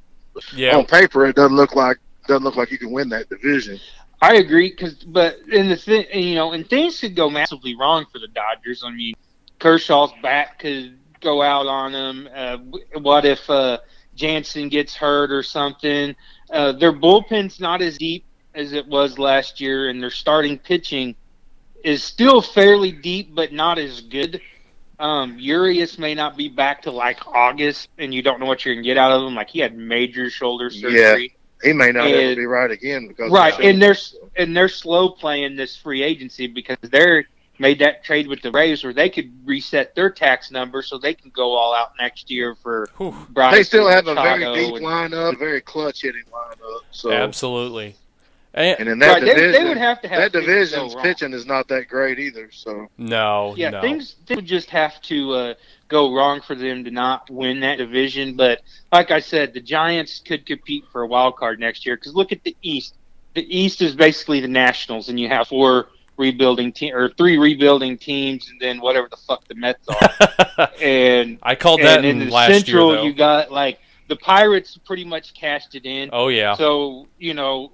Yeah, 0.54 0.76
On 0.76 0.84
paper, 0.86 1.26
it 1.26 1.36
doesn't 1.36 1.56
look 1.56 1.74
like 1.74 1.98
doesn't 2.26 2.44
look 2.44 2.56
like 2.56 2.70
you 2.70 2.78
can 2.78 2.90
win 2.92 3.08
that 3.08 3.28
division. 3.28 3.80
I 4.22 4.36
agree, 4.36 4.70
cause 4.70 4.94
but 4.94 5.40
in 5.50 5.68
the 5.68 5.74
thing, 5.76 6.06
you 6.12 6.36
know, 6.36 6.52
and 6.52 6.64
things 6.70 7.00
could 7.00 7.16
go 7.16 7.28
massively 7.28 7.74
wrong 7.74 8.06
for 8.12 8.20
the 8.20 8.28
Dodgers. 8.28 8.84
I 8.84 8.92
mean, 8.92 9.14
Kershaw's 9.58 10.12
bat 10.22 10.60
could 10.60 10.96
go 11.20 11.42
out 11.42 11.66
on 11.66 11.90
them. 11.90 12.28
Uh, 12.32 12.58
what 13.00 13.24
if 13.24 13.50
uh, 13.50 13.78
Jansen 14.14 14.68
gets 14.68 14.94
hurt 14.94 15.32
or 15.32 15.42
something? 15.42 16.14
Uh, 16.50 16.70
their 16.70 16.92
bullpen's 16.92 17.58
not 17.58 17.82
as 17.82 17.98
deep 17.98 18.24
as 18.54 18.72
it 18.72 18.86
was 18.86 19.18
last 19.18 19.60
year, 19.60 19.88
and 19.88 20.00
their 20.00 20.10
starting 20.10 20.56
pitching 20.56 21.16
is 21.82 22.04
still 22.04 22.40
fairly 22.40 22.92
deep, 22.92 23.34
but 23.34 23.52
not 23.52 23.76
as 23.76 24.02
good. 24.02 24.40
Um, 25.00 25.36
Urias 25.36 25.98
may 25.98 26.14
not 26.14 26.36
be 26.36 26.48
back 26.48 26.82
to 26.82 26.92
like 26.92 27.26
August, 27.26 27.88
and 27.98 28.14
you 28.14 28.22
don't 28.22 28.38
know 28.38 28.46
what 28.46 28.64
you're 28.64 28.76
gonna 28.76 28.84
get 28.84 28.96
out 28.96 29.10
of 29.10 29.26
him. 29.26 29.34
Like 29.34 29.50
he 29.50 29.58
had 29.58 29.76
major 29.76 30.30
shoulder 30.30 30.70
surgery. 30.70 31.34
He 31.62 31.72
may 31.72 31.92
not 31.92 32.08
ever 32.08 32.36
be 32.36 32.44
right 32.46 32.70
again 32.70 33.08
because 33.08 33.30
Right, 33.30 33.58
and 33.60 33.80
they're 33.80 33.96
and 34.36 34.56
they're 34.56 34.68
slow 34.68 35.10
playing 35.10 35.56
this 35.56 35.76
free 35.76 36.02
agency 36.02 36.46
because 36.46 36.78
they're 36.82 37.24
made 37.58 37.78
that 37.78 38.02
trade 38.02 38.26
with 38.26 38.42
the 38.42 38.50
Braves 38.50 38.82
where 38.82 38.92
they 38.92 39.08
could 39.08 39.30
reset 39.44 39.94
their 39.94 40.10
tax 40.10 40.50
number 40.50 40.82
so 40.82 40.98
they 40.98 41.14
can 41.14 41.30
go 41.30 41.52
all 41.52 41.74
out 41.74 41.92
next 42.00 42.30
year 42.30 42.56
for 42.56 42.88
Whew. 42.96 43.14
Bryce 43.30 43.54
They 43.54 43.62
still 43.62 43.88
have 43.88 44.08
a 44.08 44.14
very 44.14 44.40
deep 44.54 44.74
and- 44.76 44.84
lineup, 44.84 45.34
a 45.34 45.36
very 45.36 45.60
clutch 45.60 46.02
hitting 46.02 46.24
lineup. 46.32 46.80
So 46.90 47.12
Absolutely. 47.12 47.94
And, 48.54 48.80
and 48.80 48.88
in 48.90 48.98
that 48.98 49.12
Right, 49.14 49.20
they, 49.22 49.28
division, 49.34 49.52
they 49.62 49.68
would 49.68 49.78
have 49.78 50.02
to 50.02 50.08
have 50.08 50.18
that 50.18 50.32
division's 50.32 50.94
wrong. 50.94 51.02
pitching 51.04 51.32
is 51.32 51.46
not 51.46 51.68
that 51.68 51.88
great 51.88 52.18
either. 52.18 52.50
So 52.52 52.88
no, 52.98 53.54
Yeah, 53.56 53.70
no. 53.70 53.80
things 53.80 54.16
things 54.26 54.36
would 54.36 54.46
just 54.46 54.68
have 54.70 55.00
to 55.02 55.32
uh, 55.32 55.54
go 55.92 56.12
wrong 56.12 56.40
for 56.40 56.56
them 56.56 56.84
to 56.84 56.90
not 56.90 57.30
win 57.30 57.60
that 57.60 57.78
division. 57.78 58.36
But 58.36 58.62
like 58.90 59.12
I 59.12 59.20
said, 59.20 59.54
the 59.54 59.60
Giants 59.60 60.20
could 60.24 60.44
compete 60.44 60.84
for 60.90 61.02
a 61.02 61.06
wild 61.06 61.36
card 61.36 61.60
next 61.60 61.86
year 61.86 61.96
because 61.96 62.14
look 62.14 62.32
at 62.32 62.42
the 62.42 62.56
East. 62.62 62.94
The 63.34 63.46
East 63.56 63.80
is 63.80 63.94
basically 63.94 64.40
the 64.40 64.48
Nationals, 64.48 65.08
and 65.08 65.18
you 65.18 65.28
have 65.28 65.48
four 65.48 65.88
rebuilding 66.16 66.72
team 66.72 66.94
or 66.94 67.08
three 67.10 67.38
rebuilding 67.38 67.96
teams, 67.96 68.50
and 68.50 68.60
then 68.60 68.80
whatever 68.80 69.08
the 69.08 69.16
fuck 69.16 69.46
the 69.48 69.54
Mets 69.54 69.86
are. 69.88 70.68
and 70.82 71.38
I 71.42 71.54
called 71.54 71.80
that 71.80 71.98
and 71.98 72.06
in 72.06 72.20
in 72.22 72.28
the 72.28 72.34
last 72.34 72.52
Central, 72.52 72.94
year, 72.94 73.04
you 73.04 73.14
got 73.14 73.50
like 73.52 73.78
the 74.08 74.16
Pirates 74.16 74.78
pretty 74.84 75.04
much 75.04 75.34
cashed 75.34 75.74
it 75.74 75.86
in. 75.86 76.10
oh 76.12 76.28
yeah. 76.28 76.54
So 76.54 77.06
you 77.18 77.34
know. 77.34 77.72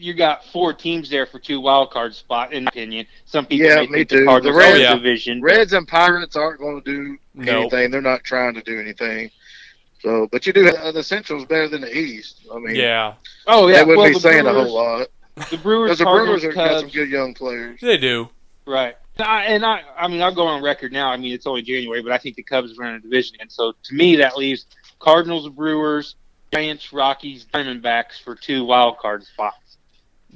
You 0.00 0.14
got 0.14 0.44
four 0.46 0.72
teams 0.72 1.10
there 1.10 1.26
for 1.26 1.38
two 1.38 1.60
wild 1.60 1.90
card 1.90 2.14
spot, 2.14 2.52
in 2.54 2.64
my 2.64 2.68
opinion. 2.70 3.06
Some 3.26 3.44
people 3.44 3.66
Yeah, 3.66 3.76
may 3.76 3.86
me 3.86 3.98
think 3.98 4.08
too. 4.08 4.20
the 4.20 4.24
Cardinals 4.24 4.54
The 4.54 4.58
Reds- 4.58 4.80
Yeah. 4.80 4.94
division. 4.94 5.42
Reds 5.42 5.72
and 5.74 5.86
Pirates 5.86 6.36
aren't 6.36 6.58
going 6.58 6.82
to 6.82 6.90
do 6.92 7.18
Nope. 7.34 7.48
anything. 7.74 7.90
They're 7.90 8.00
not 8.00 8.24
trying 8.24 8.54
to 8.54 8.62
do 8.62 8.80
anything. 8.80 9.30
So, 10.02 10.26
but 10.32 10.46
you 10.46 10.54
do 10.54 10.64
have 10.64 10.74
uh, 10.76 10.92
the 10.92 11.02
Central's 11.02 11.44
better 11.44 11.68
than 11.68 11.82
the 11.82 11.94
East. 11.94 12.40
I 12.52 12.58
mean, 12.58 12.74
Yeah, 12.76 13.14
Oh 13.46 13.68
yeah, 13.68 13.76
They 13.76 13.84
wouldn't 13.84 13.98
well, 13.98 14.08
be 14.14 14.18
saying 14.18 14.44
Brewers, 14.44 14.56
a 14.56 14.64
whole 14.64 14.74
lot 14.74 15.08
The 15.50 15.56
Brewers, 15.58 15.98
the 15.98 16.04
Brewers 16.04 16.42
have 16.44 16.54
got 16.54 16.80
some 16.80 16.88
good 16.88 17.10
young 17.10 17.34
players. 17.34 17.78
they 17.82 17.98
do. 17.98 18.30
right? 18.64 18.96
And 19.18 19.26
I, 19.26 19.42
and 19.44 19.66
I, 19.66 19.82
I 19.98 20.08
mean, 20.08 20.22
I'll 20.22 20.34
go 20.34 20.46
on 20.46 20.62
record 20.62 20.92
now. 20.92 21.10
I 21.10 21.18
mean, 21.18 21.34
it's 21.34 21.46
only 21.46 21.60
January, 21.60 22.02
but 22.02 22.12
I 22.12 22.16
think 22.18 22.36
the 22.36 22.42
Cubs 22.42 22.78
are 22.78 22.84
in 22.86 22.94
a 22.94 23.00
division, 23.00 23.36
and 23.40 23.52
so 23.52 23.72
to 23.82 23.94
me, 23.94 24.16
that 24.16 24.38
leaves 24.38 24.64
Cardinals, 24.98 25.50
Brewers, 25.50 26.14
Giants, 26.54 26.90
Rockies, 26.92 27.44
Diamondbacks 27.52 28.20
for 28.24 28.34
two 28.34 28.64
wild 28.64 28.96
card 28.98 29.24
spots. 29.24 29.56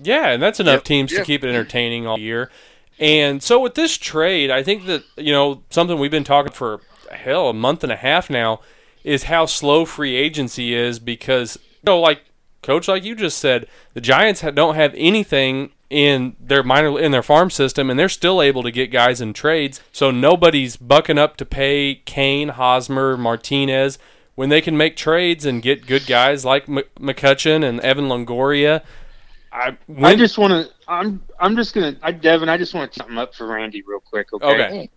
Yeah, 0.00 0.30
and 0.30 0.42
that's 0.42 0.60
enough 0.60 0.78
Yep, 0.78 0.84
teams 0.84 1.12
to 1.12 1.24
keep 1.24 1.44
it 1.44 1.48
entertaining 1.48 2.06
all 2.06 2.18
year. 2.18 2.50
And 2.98 3.42
so 3.42 3.60
with 3.60 3.74
this 3.74 3.96
trade, 3.98 4.50
I 4.50 4.62
think 4.62 4.86
that 4.86 5.04
you 5.16 5.32
know 5.32 5.62
something 5.70 5.98
we've 5.98 6.10
been 6.10 6.24
talking 6.24 6.52
for 6.52 6.80
hell 7.10 7.48
a 7.48 7.54
month 7.54 7.82
and 7.82 7.92
a 7.92 7.96
half 7.96 8.28
now 8.30 8.60
is 9.02 9.24
how 9.24 9.46
slow 9.46 9.84
free 9.84 10.16
agency 10.16 10.74
is 10.74 10.98
because 10.98 11.56
you 11.56 11.80
know 11.86 12.00
like 12.00 12.22
coach 12.62 12.88
like 12.88 13.04
you 13.04 13.14
just 13.14 13.38
said 13.38 13.66
the 13.92 14.00
Giants 14.00 14.40
don't 14.40 14.74
have 14.74 14.94
anything 14.96 15.70
in 15.90 16.34
their 16.40 16.62
minor 16.62 16.98
in 16.98 17.12
their 17.12 17.22
farm 17.22 17.50
system 17.50 17.90
and 17.90 17.98
they're 17.98 18.08
still 18.08 18.40
able 18.40 18.62
to 18.62 18.70
get 18.70 18.90
guys 18.90 19.20
in 19.20 19.32
trades 19.32 19.80
so 19.92 20.10
nobody's 20.10 20.76
bucking 20.76 21.18
up 21.18 21.36
to 21.36 21.44
pay 21.44 21.96
Cain, 22.06 22.48
Hosmer, 22.48 23.16
Martinez 23.16 23.98
when 24.34 24.48
they 24.48 24.60
can 24.60 24.76
make 24.76 24.96
trades 24.96 25.44
and 25.46 25.62
get 25.62 25.86
good 25.86 26.06
guys 26.06 26.44
like 26.44 26.66
McCutchen 26.66 27.64
and 27.64 27.80
Evan 27.80 28.06
Longoria. 28.06 28.82
I, 29.54 29.78
I 30.02 30.16
just 30.16 30.36
want 30.36 30.52
to. 30.52 30.74
I'm. 30.88 31.22
I'm 31.38 31.54
just 31.54 31.74
gonna. 31.74 31.96
I, 32.02 32.10
Devin. 32.10 32.48
I 32.48 32.58
just 32.58 32.74
want 32.74 32.92
to 32.92 32.98
something 32.98 33.16
up 33.16 33.34
for 33.34 33.46
Randy 33.46 33.82
real 33.82 34.00
quick. 34.00 34.32
Okay. 34.32 34.46
okay. 34.46 34.90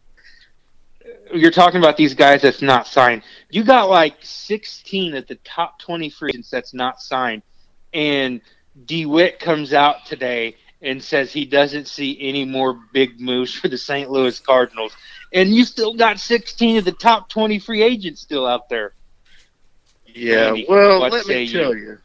You're 1.31 1.51
talking 1.51 1.79
about 1.79 1.95
these 1.95 2.15
guys 2.15 2.41
that's 2.41 2.61
not 2.63 2.87
signed. 2.87 3.21
You 3.49 3.63
got 3.63 3.87
like 3.89 4.15
16 4.21 5.13
at 5.13 5.27
the 5.27 5.35
top 5.35 5.79
20 5.79 6.09
free 6.09 6.31
agents 6.31 6.49
that's 6.49 6.73
not 6.73 7.01
signed, 7.01 7.43
and 7.93 8.41
DeWitt 8.85 9.39
comes 9.39 9.73
out 9.73 10.05
today 10.07 10.55
and 10.81 11.01
says 11.01 11.31
he 11.31 11.45
doesn't 11.45 11.87
see 11.87 12.17
any 12.19 12.43
more 12.43 12.79
big 12.93 13.21
moves 13.21 13.53
for 13.53 13.67
the 13.67 13.77
St. 13.77 14.09
Louis 14.09 14.39
Cardinals, 14.39 14.97
and 15.33 15.53
you 15.53 15.65
still 15.65 15.93
got 15.93 16.19
16 16.19 16.77
of 16.77 16.85
the 16.85 16.91
top 16.93 17.29
20 17.29 17.59
free 17.59 17.83
agents 17.83 18.21
still 18.21 18.47
out 18.47 18.69
there. 18.69 18.93
Yeah, 20.07 20.45
Randy, 20.45 20.65
well, 20.67 20.99
let 20.99 21.25
say 21.25 21.35
me 21.35 21.43
you? 21.43 21.59
tell 21.59 21.75
you. 21.75 21.97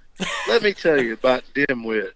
let 0.49 0.63
me 0.63 0.75
tell 0.75 1.03
you 1.03 1.15
about 1.15 1.45
Dimwit. 1.55 2.13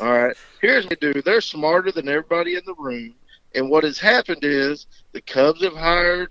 All 0.00 0.12
right, 0.12 0.36
here's 0.60 0.86
what 0.86 1.00
they 1.00 1.12
do. 1.12 1.22
They're 1.22 1.40
smarter 1.40 1.92
than 1.92 2.08
everybody 2.08 2.56
in 2.56 2.62
the 2.66 2.74
room, 2.78 3.14
and 3.54 3.70
what 3.70 3.84
has 3.84 3.98
happened 3.98 4.40
is 4.42 4.86
the 5.12 5.20
Cubs 5.22 5.62
have 5.62 5.76
hired 5.76 6.30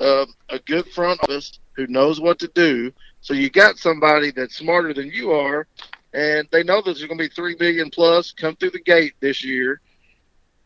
uh, 0.00 0.26
a 0.50 0.58
good 0.60 0.86
front 0.88 1.20
office 1.20 1.58
who 1.76 1.86
knows 1.86 2.20
what 2.20 2.38
to 2.40 2.48
do. 2.54 2.92
So 3.20 3.34
you 3.34 3.50
got 3.50 3.76
somebody 3.78 4.30
that's 4.32 4.56
smarter 4.56 4.92
than 4.94 5.08
you 5.08 5.32
are, 5.32 5.66
and 6.12 6.48
they 6.52 6.62
know 6.62 6.76
that 6.76 6.84
there's 6.84 7.04
going 7.04 7.18
to 7.18 7.24
be 7.24 7.34
three 7.34 7.54
billion 7.56 7.90
plus 7.90 8.32
come 8.32 8.56
through 8.56 8.70
the 8.70 8.82
gate 8.82 9.14
this 9.20 9.44
year, 9.44 9.80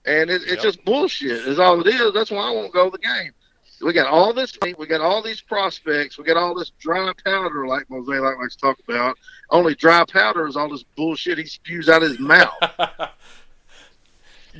and 0.07 0.31
it, 0.31 0.43
Yep. 0.43 0.51
it's 0.53 0.63
just 0.63 0.85
bullshit. 0.85 1.47
Is 1.47 1.59
all 1.59 1.81
it 1.81 1.87
is. 1.87 2.13
That's 2.15 2.31
why 2.31 2.49
I 2.49 2.51
won't 2.51 2.73
go 2.73 2.87
to 2.91 2.91
the 2.91 2.99
game. 2.99 3.33
We 3.81 3.93
got 3.93 4.07
all 4.07 4.33
this, 4.33 4.59
meat, 4.63 4.79
we 4.79 4.87
got 4.87 5.01
all 5.01 5.23
these 5.23 5.41
prospects, 5.41 6.19
we 6.19 6.25
got 6.25 6.37
all 6.37 6.55
this 6.55 6.73
dry 6.79 7.13
powder, 7.25 7.67
like 7.67 7.89
Mozeliak 7.89 8.39
likes 8.41 8.57
to 8.57 8.61
talk 8.61 8.79
about. 8.89 9.17
Only 9.51 9.75
dry 9.75 10.05
powder 10.09 10.47
is 10.47 10.57
all 10.57 10.69
this 10.69 10.83
bullshit 10.97 11.39
he 11.39 11.47
spews 11.47 11.89
out 11.89 12.03
of 12.03 12.11
his 12.11 12.19
mouth. 12.19 12.53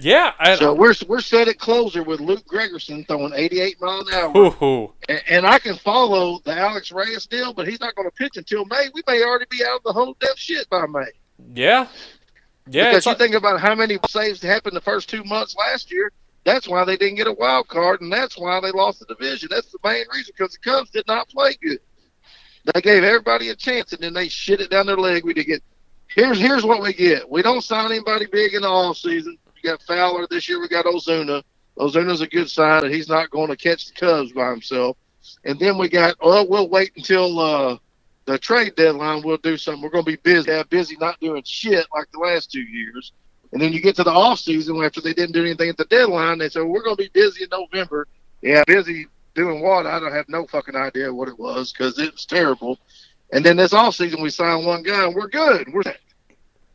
yeah, 0.01 0.33
I, 0.39 0.55
so 0.55 0.73
we're 0.73 0.95
we're 1.09 1.21
set 1.21 1.49
at 1.49 1.59
closer 1.59 2.03
with 2.03 2.21
Luke 2.21 2.45
Gregerson 2.47 3.07
throwing 3.09 3.33
88 3.35 3.81
mile 3.81 4.01
an 4.01 4.15
hour, 4.15 4.33
and, 5.09 5.23
and 5.29 5.47
I 5.47 5.59
can 5.59 5.75
follow 5.77 6.41
the 6.45 6.57
Alex 6.57 6.93
Reyes 6.93 7.27
deal, 7.27 7.53
but 7.53 7.67
he's 7.67 7.81
not 7.81 7.97
going 7.97 8.09
to 8.09 8.15
pitch 8.15 8.37
until 8.37 8.65
May. 8.67 8.89
We 8.95 9.03
may 9.07 9.23
already 9.25 9.47
be 9.51 9.65
out 9.65 9.79
of 9.79 9.83
the 9.83 9.93
whole 9.93 10.17
death 10.21 10.39
shit 10.39 10.69
by 10.71 10.87
May. 10.87 11.07
yeah, 11.55 11.89
yeah. 12.69 12.91
because 12.91 13.07
you 13.07 13.11
like, 13.13 13.19
think 13.19 13.35
about 13.35 13.61
how 13.61 13.75
many 13.75 13.99
saves 14.09 14.41
happened 14.43 14.77
the 14.77 14.81
first 14.81 15.09
two 15.09 15.25
months 15.25 15.57
last 15.57 15.91
year. 15.91 16.13
That's 16.49 16.67
why 16.67 16.83
they 16.87 16.97
didn't 16.97 17.17
get 17.17 17.27
a 17.27 17.33
wild 17.35 17.69
card, 17.69 18.01
and 18.01 18.11
that's 18.11 18.39
why 18.39 18.59
they 18.59 18.71
lost 18.71 19.01
the 19.01 19.05
division. 19.05 19.51
That's 19.51 19.71
the 19.71 19.77
main 19.85 20.07
reason 20.11 20.33
because 20.35 20.55
the 20.55 20.59
Cubs 20.61 20.89
did 20.89 21.07
not 21.07 21.29
play 21.29 21.55
good. 21.61 21.79
They 22.73 22.81
gave 22.81 23.05
everybody 23.05 23.51
a 23.51 23.55
chance, 23.55 23.93
and 23.93 24.01
then 24.01 24.15
they 24.15 24.29
shit 24.31 24.63
it 24.63 24.71
down 24.71 24.87
their 24.87 24.97
leg. 24.97 25.27
We 25.27 25.35
did 25.35 25.45
get. 25.45 25.63
Here's 26.07 26.39
here's 26.39 26.65
what 26.65 26.81
we 26.81 26.95
get. 26.95 27.29
We 27.29 27.43
don't 27.43 27.61
sign 27.61 27.93
anybody 27.93 28.25
big 28.33 28.55
in 28.55 28.63
the 28.63 28.69
off 28.69 28.97
season. 28.97 29.37
We 29.55 29.69
got 29.69 29.83
Fowler 29.83 30.27
this 30.31 30.49
year. 30.49 30.59
We 30.59 30.69
got 30.69 30.87
Ozuna. 30.87 31.43
Ozuna's 31.77 32.23
a 32.23 32.27
good 32.27 32.49
sign 32.49 32.81
that 32.81 32.93
he's 32.95 33.11
not 33.11 33.29
going 33.29 33.49
to 33.49 33.57
catch 33.57 33.89
the 33.89 33.93
Cubs 33.93 34.33
by 34.33 34.49
himself. 34.49 34.97
And 35.45 35.61
then 35.61 35.77
we 35.77 35.91
got. 35.91 36.17
Oh, 36.19 36.47
we'll 36.49 36.71
wait 36.71 36.93
until 36.97 37.39
uh, 37.39 37.77
the 38.25 38.39
trade 38.39 38.75
deadline. 38.75 39.21
We'll 39.23 39.37
do 39.37 39.59
something. 39.59 39.83
We're 39.83 39.91
going 39.91 40.07
to 40.07 40.13
be 40.13 40.17
busy. 40.17 40.51
Yeah, 40.51 40.63
busy 40.63 40.97
not 40.99 41.21
doing 41.21 41.43
shit 41.45 41.87
like 41.95 42.11
the 42.11 42.21
last 42.21 42.51
two 42.51 42.63
years. 42.63 43.13
And 43.53 43.61
then 43.61 43.73
you 43.73 43.81
get 43.81 43.97
to 43.97 44.05
the 44.05 44.11
off 44.11 44.39
season 44.39 44.83
after 44.83 45.01
they 45.01 45.15
didn't 45.15 45.33
do 45.33 45.45
anything 45.45 45.71
at 45.71 45.77
the 45.77 45.87
deadline. 45.87 46.39
They 46.39 46.49
said, 46.49 46.61
well, 46.61 46.69
we're 46.69 46.83
going 46.83 46.97
to 46.97 47.03
be 47.03 47.11
busy 47.13 47.45
in 47.45 47.49
November. 47.51 48.07
Yeah, 48.43 48.63
busy 48.67 49.07
doing 49.35 49.63
what? 49.63 49.87
I 49.87 49.99
don't 49.99 50.13
have 50.13 50.29
no 50.29 50.47
fucking 50.47 50.77
idea 50.77 51.13
what 51.13 51.29
it 51.29 51.39
was 51.39 51.73
because 51.73 51.99
it 51.99 52.13
was 52.13 52.27
terrible. 52.27 52.79
And 53.33 53.45
then 53.45 53.57
this 53.57 53.73
off 53.73 53.95
season, 53.95 54.23
we 54.23 54.31
signed 54.31 54.67
one 54.67 54.83
guy 54.83 55.05
and 55.05 55.15
we're 55.15 55.29
good. 55.29 55.73
We're 55.73 55.83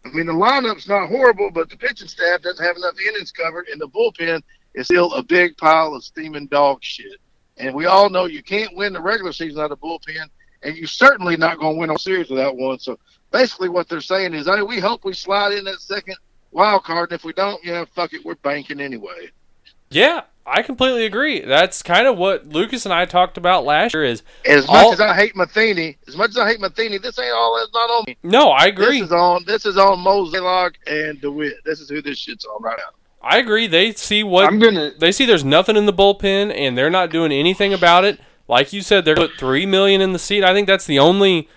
I 0.05 0.09
mean, 0.09 0.25
the 0.25 0.33
lineup's 0.33 0.87
not 0.87 1.09
horrible, 1.09 1.49
but 1.51 1.69
the 1.69 1.77
pitching 1.77 2.07
staff 2.07 2.41
doesn't 2.41 2.63
have 2.63 2.75
enough 2.75 2.95
innings 3.07 3.31
covered, 3.31 3.67
and 3.69 3.79
the 3.79 3.87
bullpen 3.87 4.41
is 4.73 4.87
still 4.87 5.13
a 5.13 5.23
big 5.23 5.55
pile 5.57 5.93
of 5.93 6.03
steaming 6.03 6.47
dog 6.47 6.83
shit. 6.83 7.19
And 7.57 7.73
we 7.73 7.85
all 7.85 8.09
know 8.09 8.25
you 8.25 8.43
can't 8.43 8.75
win 8.75 8.93
the 8.93 9.01
regular 9.01 9.31
season 9.31 9.61
out 9.61 9.71
of 9.71 9.79
the 9.79 9.87
bullpen, 9.87 10.27
and 10.63 10.75
you're 10.75 10.87
certainly 10.87 11.37
not 11.37 11.59
going 11.59 11.75
to 11.75 11.79
win 11.79 11.89
a 11.89 11.97
series 11.97 12.29
without 12.29 12.57
one. 12.57 12.79
So 12.79 12.99
basically, 13.31 13.69
what 13.69 13.87
they're 13.87 14.01
saying 14.01 14.33
is, 14.33 14.47
hey, 14.47 14.61
we 14.61 14.79
hope 14.79 15.05
we 15.05 15.13
slide 15.13 15.53
in 15.53 15.63
that 15.65 15.79
second 15.79 16.15
wild 16.53 16.83
card, 16.83 17.11
and 17.11 17.19
if 17.19 17.25
we 17.25 17.33
don't, 17.33 17.63
yeah, 17.63 17.85
fuck 17.95 18.13
it, 18.13 18.23
we're 18.25 18.35
banking 18.35 18.79
anyway. 18.79 19.29
yeah, 19.89 20.21
I 20.45 20.61
completely 20.61 21.05
agree. 21.05 21.39
That's 21.41 21.81
kind 21.81 22.05
of 22.07 22.17
what 22.17 22.47
Lucas 22.47 22.85
and 22.85 22.93
I 22.93 23.05
talked 23.05 23.37
about 23.37 23.63
last 23.63 23.93
year. 23.93 24.03
Is 24.03 24.23
As 24.45 24.65
All- 24.67 24.89
much 24.89 24.93
as 24.93 24.99
I 24.99 25.15
hate 25.15 25.35
Matheny, 25.35 25.97
as 26.07 26.17
much 26.17 26.31
as 26.31 26.37
I 26.37 26.47
hate 26.49 26.59
Matheny, 26.59 26.97
this 26.97 27.17
ain't 27.19 27.31
all. 27.33 27.61
It's 27.63 27.73
not 27.73 27.89
on 27.89 28.03
me. 28.07 28.17
no, 28.23 28.49
I 28.49 28.65
agree. 28.65 28.99
This 28.99 29.07
is 29.07 29.11
on. 29.13 29.43
This 29.45 29.65
is 29.65 29.77
on 29.77 29.99
Mozeliak 29.99 30.73
and 30.87 31.21
Dewitt. 31.21 31.63
This 31.63 31.79
is 31.79 31.89
who 31.89 32.01
this 32.01 32.17
shit's 32.17 32.45
on 32.45 32.61
right 32.61 32.77
now. 32.77 32.91
I 33.25 33.37
agree. 33.37 33.67
They 33.67 33.93
see 33.93 34.21
what 34.23 34.45
I'm 34.45 34.59
gonna. 34.59 34.91
they 34.99 35.13
see. 35.13 35.25
There's 35.25 35.45
nothing 35.45 35.77
in 35.77 35.85
the 35.85 35.93
bullpen, 35.93 36.53
and 36.53 36.77
they're 36.77 36.89
not 36.89 37.09
doing 37.09 37.31
anything 37.31 37.73
about 37.73 38.03
it. 38.03 38.19
Like 38.49 38.73
you 38.73 38.81
said, 38.81 39.05
they're 39.05 39.15
put 39.15 39.31
three 39.39 39.65
million 39.65 40.01
in 40.01 40.11
the 40.11 40.19
seat. 40.19 40.43
I 40.43 40.53
think 40.53 40.67
that's 40.67 40.85
the 40.85 40.99
only 40.99 41.47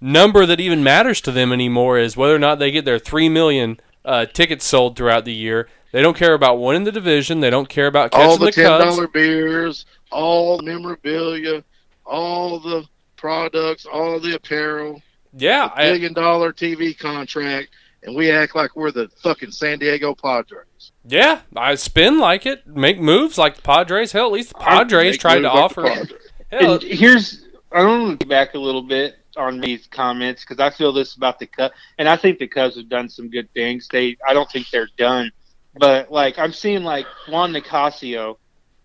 number 0.00 0.46
that 0.46 0.60
even 0.60 0.84
matters 0.84 1.20
to 1.22 1.32
them 1.32 1.52
anymore 1.52 1.98
is 1.98 2.16
whether 2.16 2.36
or 2.36 2.38
not 2.38 2.60
they 2.60 2.70
get 2.70 2.84
their 2.84 3.00
three 3.00 3.28
million 3.28 3.80
uh, 4.06 4.24
tickets 4.26 4.64
sold 4.64 4.96
throughout 4.96 5.24
the 5.26 5.34
year. 5.34 5.68
They 5.92 6.00
don't 6.00 6.16
care 6.16 6.34
about 6.34 6.60
winning 6.60 6.84
the 6.84 6.92
division. 6.92 7.40
They 7.40 7.50
don't 7.50 7.68
care 7.68 7.86
about 7.86 8.12
catching 8.12 8.26
all 8.30 8.36
the 8.38 8.46
the, 8.46 8.52
ten 8.52 8.80
dollar 8.80 9.08
beers, 9.08 9.84
all 10.10 10.56
the 10.58 10.62
memorabilia, 10.62 11.62
all 12.04 12.58
the 12.60 12.84
products, 13.16 13.86
all 13.86 14.20
the 14.20 14.34
apparel, 14.36 15.02
Yeah, 15.32 15.70
I, 15.74 15.90
billion 15.90 16.12
dollar 16.12 16.52
TV 16.52 16.96
contract, 16.98 17.70
and 18.02 18.14
we 18.14 18.30
act 18.30 18.54
like 18.54 18.76
we're 18.76 18.92
the 18.92 19.08
fucking 19.22 19.50
San 19.50 19.78
Diego 19.78 20.14
Padres. 20.14 20.92
Yeah, 21.04 21.40
I 21.56 21.74
spin 21.76 22.18
like 22.18 22.46
it, 22.46 22.66
make 22.66 23.00
moves 23.00 23.38
like 23.38 23.56
the 23.56 23.62
Padres. 23.62 24.12
Hell, 24.12 24.26
at 24.26 24.32
least 24.32 24.50
the 24.50 24.58
Padres 24.58 25.18
tried 25.18 25.36
to 25.38 25.48
like 25.48 25.54
offer. 25.54 25.82
the 25.82 25.88
Padres. 25.88 26.12
Hell, 26.50 26.74
And 26.74 26.82
here's 26.82 27.44
I 27.72 27.84
want 27.84 28.20
to 28.20 28.26
go 28.26 28.30
back 28.30 28.54
a 28.54 28.58
little 28.58 28.82
bit 28.82 29.16
on 29.36 29.60
these 29.60 29.86
comments 29.86 30.44
because 30.44 30.60
I 30.60 30.70
feel 30.70 30.92
this 30.92 31.14
about 31.14 31.38
the 31.38 31.46
Cubs, 31.46 31.74
and 31.98 32.08
I 32.08 32.16
think 32.16 32.38
the 32.38 32.46
Cubs 32.48 32.76
have 32.76 32.88
done 32.88 33.08
some 33.08 33.28
good 33.30 33.52
things. 33.54 33.88
They 33.90 34.16
I 34.26 34.34
don't 34.34 34.50
think 34.50 34.70
they're 34.70 34.88
done, 34.96 35.30
but 35.78 36.10
like 36.10 36.38
I'm 36.38 36.52
seeing 36.52 36.82
like 36.84 37.06
Juan 37.28 37.52
Nicasio 37.52 38.36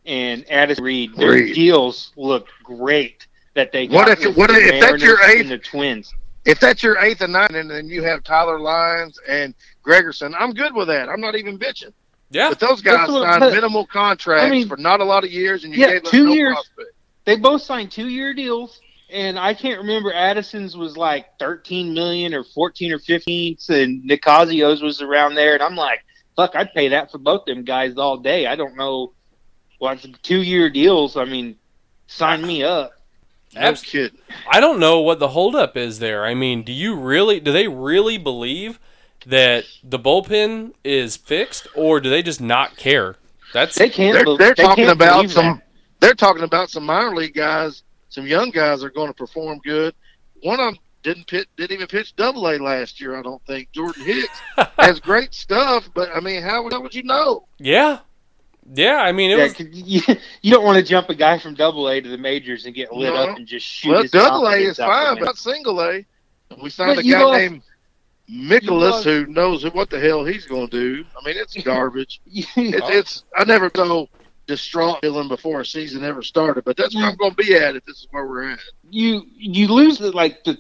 and 0.06 0.46
Addison 0.50 0.84
Reed, 0.84 1.16
their 1.16 1.32
Reed. 1.32 1.56
deals 1.56 2.12
look 2.16 2.48
great. 2.64 3.28
That 3.54 3.72
they 3.74 3.88
What 3.88 4.08
got 4.08 4.22
if- 4.22 4.38
what 4.38 4.50
the 4.50 4.56
if- 4.58 4.74
if 4.76 4.82
that's 4.82 5.04
your 5.04 5.22
eighth- 5.24 5.42
and 5.42 5.50
the 5.52 5.58
Twins? 5.58 6.14
If 6.46 6.60
that's 6.60 6.82
your 6.82 6.98
eighth 7.00 7.22
and 7.22 7.34
ninth, 7.34 7.54
and 7.54 7.70
then 7.70 7.88
you 7.88 8.02
have 8.04 8.24
Tyler 8.24 8.60
Lyons 8.60 9.20
and 9.28 9.54
Gregerson, 9.86 10.34
I'm 10.40 10.54
good 10.54 10.74
with 10.74 10.88
that. 10.88 11.10
I'm 11.10 11.20
not 11.22 11.36
even 11.36 11.60
bitching. 11.60 11.92
yeah, 12.32 12.48
But 12.50 12.60
those 12.62 12.82
guys 12.82 13.00
That's 13.00 13.12
what- 13.12 13.24
signed 13.24 13.40
but- 13.42 13.54
minimal 13.54 13.86
contracts 13.86 14.46
I 14.46 14.50
mean- 14.50 14.68
for 14.70 14.78
not 14.78 15.02
a 15.02 15.04
lot 15.04 15.24
of 15.26 15.32
years, 15.32 15.66
and 15.66 15.74
you 15.76 15.82
Yeah, 15.82 15.92
gave 15.92 16.06
us 16.06 16.12
two 16.12 16.28
no 16.28 16.34
years. 16.34 16.54
prospect. 16.54 16.90
They 17.26 17.36
both 17.36 17.62
signed 17.62 17.92
two 17.92 18.08
year 18.08 18.34
deals, 18.34 18.80
and 19.12 19.38
I 19.40 19.54
can't 19.54 19.80
remember 19.80 20.14
Addison's 20.14 20.76
was 20.76 20.98
like 20.98 21.28
thirteen 21.40 21.94
million 21.94 22.34
or 22.34 22.44
fourteen 22.44 22.92
or 22.92 23.00
fifteen, 23.00 23.58
and 23.70 24.04
Nicasio's 24.04 24.82
was 24.82 25.02
around 25.02 25.36
there, 25.36 25.54
and 25.54 25.64
I'm 25.64 25.76
like, 25.76 26.00
fuck, 26.36 26.56
I'd 26.56 26.74
pay 26.74 26.88
that 26.90 27.12
for 27.12 27.18
both 27.18 27.46
them 27.46 27.64
guys 27.64 27.98
all 27.98 28.18
day. 28.18 28.48
I 28.48 28.56
don't 28.56 28.76
know 28.76 29.14
what's 29.80 30.08
two 30.24 30.42
year 30.42 30.70
deals. 30.70 31.18
I 31.18 31.26
mean, 31.26 31.58
sign 32.08 32.46
me 32.46 32.64
up. 32.64 32.94
No 33.56 33.62
Abs- 33.62 33.84
kidding. 33.84 34.18
I 34.50 34.60
don't 34.60 34.80
know 34.80 35.02
what 35.02 35.20
the 35.20 35.30
holdup 35.30 35.76
is 35.76 36.00
there. 36.00 36.26
I 36.26 36.34
mean, 36.34 36.64
do 36.64 36.72
you 36.72 36.96
really? 36.96 37.40
Do 37.40 37.52
they 37.52 37.68
really 37.68 38.18
believe 38.18 38.80
that 39.26 39.66
the 39.84 40.00
bullpen 40.00 40.74
is 40.84 41.18
fixed, 41.18 41.68
or 41.76 42.00
do 42.00 42.10
they 42.10 42.24
just 42.24 42.42
not 42.42 42.78
care? 42.78 43.16
That's 43.54 43.76
They 43.76 43.90
can't. 43.90 44.14
They're, 44.14 44.38
they're 44.38 44.56
they 44.56 44.64
talking 44.64 44.86
can't 44.86 44.96
about 44.96 45.30
some. 45.30 45.46
that. 45.58 45.64
They're 46.00 46.14
talking 46.16 46.44
about 46.44 46.70
some 46.70 46.86
minor 46.86 47.16
league 47.16 47.36
guys. 47.36 47.84
Some 48.12 48.28
young 48.28 48.52
guys 48.52 48.84
are 48.84 48.90
going 48.92 49.08
to 49.08 49.14
perform 49.14 49.60
good. 49.64 49.96
One 50.44 50.60
of 50.60 50.66
them 50.74 50.78
didn't 51.02 51.26
pitch, 51.28 51.48
didn't 51.58 51.72
even 51.72 51.88
pitch 51.88 52.16
Double 52.16 52.48
A 52.48 52.60
last 52.60 53.02
year. 53.02 53.18
I 53.18 53.24
don't 53.24 53.44
think 53.48 53.72
Jordan 53.72 54.04
Hicks 54.04 54.40
has 54.78 55.00
great 55.00 55.34
stuff, 55.34 55.90
but 55.96 56.10
I 56.16 56.20
mean, 56.20 56.44
how, 56.44 56.62
would- 56.64 56.74
how 56.74 56.82
would 56.82 56.94
you 56.94 57.04
know? 57.04 57.48
yeah, 57.58 58.00
yeah. 58.74 58.98
I 58.98 59.12
mean, 59.12 59.32
it 59.32 59.38
Yeah, 59.38 59.44
was 59.46 59.54
'cause 59.54 59.68
you, 59.72 60.02
you 60.44 60.52
don't 60.54 60.64
want 60.66 60.78
to 60.78 60.84
jump 60.84 61.10
a 61.10 61.16
guy 61.16 61.40
from 61.40 61.56
Double 61.56 61.88
A 61.90 62.00
to 62.02 62.08
the 62.10 62.18
majors 62.18 62.66
and 62.66 62.76
get 62.76 62.92
lit 62.94 63.14
No. 63.14 63.30
up 63.32 63.38
and 63.38 63.48
just 63.48 63.66
shoot. 63.66 63.90
Well, 63.92 64.02
his 64.04 64.12
Double 64.12 64.46
A 64.48 64.58
is 64.58 64.78
fine, 64.78 65.16
but 65.18 65.26
not 65.26 65.38
Single 65.38 65.82
A. 65.82 66.06
We 66.62 66.70
signed 66.70 66.98
But 66.98 67.06
a 67.06 67.08
guy 67.10 67.24
lost- 67.24 67.40
named 67.40 67.62
Nicholas 68.28 68.92
lost- 68.92 69.04
who 69.06 69.26
knows 69.28 69.64
what 69.74 69.90
the 69.90 70.00
hell 70.00 70.24
he's 70.26 70.46
going 70.46 70.68
to 70.70 70.80
do. 70.80 71.06
I 71.20 71.26
mean, 71.26 71.38
it's 71.38 71.56
garbage. 71.64 72.22
It's, 72.28 72.50
it's 72.58 73.24
I 73.38 73.44
never 73.46 73.72
so 73.76 74.10
distraught 74.48 75.00
feeling 75.02 75.28
before 75.28 75.62
a 75.62 75.66
season 75.66 76.04
ever 76.04 76.22
started, 76.22 76.64
but 76.64 76.78
that's 76.78 76.96
where 76.96 77.06
I'm 77.06 77.16
going 77.16 77.32
to 77.32 77.38
be 77.38 77.56
at 77.56 77.76
if 77.76 77.86
this 77.86 77.98
is 77.98 78.08
where 78.12 78.26
we're 78.26 78.52
at. 78.52 78.60
you 78.90 79.24
you 79.38 79.68
lose 79.68 79.98
the 79.98 80.12
like 80.12 80.44
the 80.44 80.58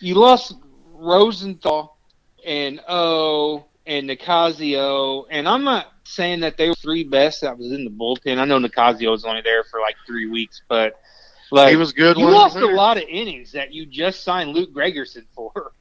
you 0.00 0.14
lost 0.14 0.54
Rosenthal 0.94 1.96
and 2.46 2.80
O 2.88 3.66
and 3.86 4.08
Nicasio 4.08 5.26
and 5.30 5.48
I'm 5.48 5.64
not 5.64 5.92
saying 6.04 6.40
that 6.40 6.56
they 6.56 6.68
were 6.68 6.74
three 6.74 7.04
best 7.04 7.42
that 7.42 7.58
was 7.58 7.72
in 7.72 7.84
the 7.84 7.90
bullpen. 7.90 8.38
I 8.38 8.44
know 8.44 8.58
Nicasio 8.58 9.10
was 9.10 9.24
only 9.24 9.42
there 9.42 9.64
for 9.64 9.80
like 9.80 9.96
three 10.06 10.26
weeks, 10.26 10.62
but 10.68 11.00
like 11.50 11.70
he 11.70 11.76
was 11.76 11.92
good. 11.92 12.16
you 12.16 12.28
lost 12.28 12.56
a 12.56 12.66
lot 12.66 12.96
of 12.96 13.04
innings 13.08 13.52
that 13.52 13.72
you 13.72 13.86
just 13.86 14.22
signed 14.22 14.50
Luke 14.50 14.72
Gregerson 14.72 15.24
for. 15.34 15.72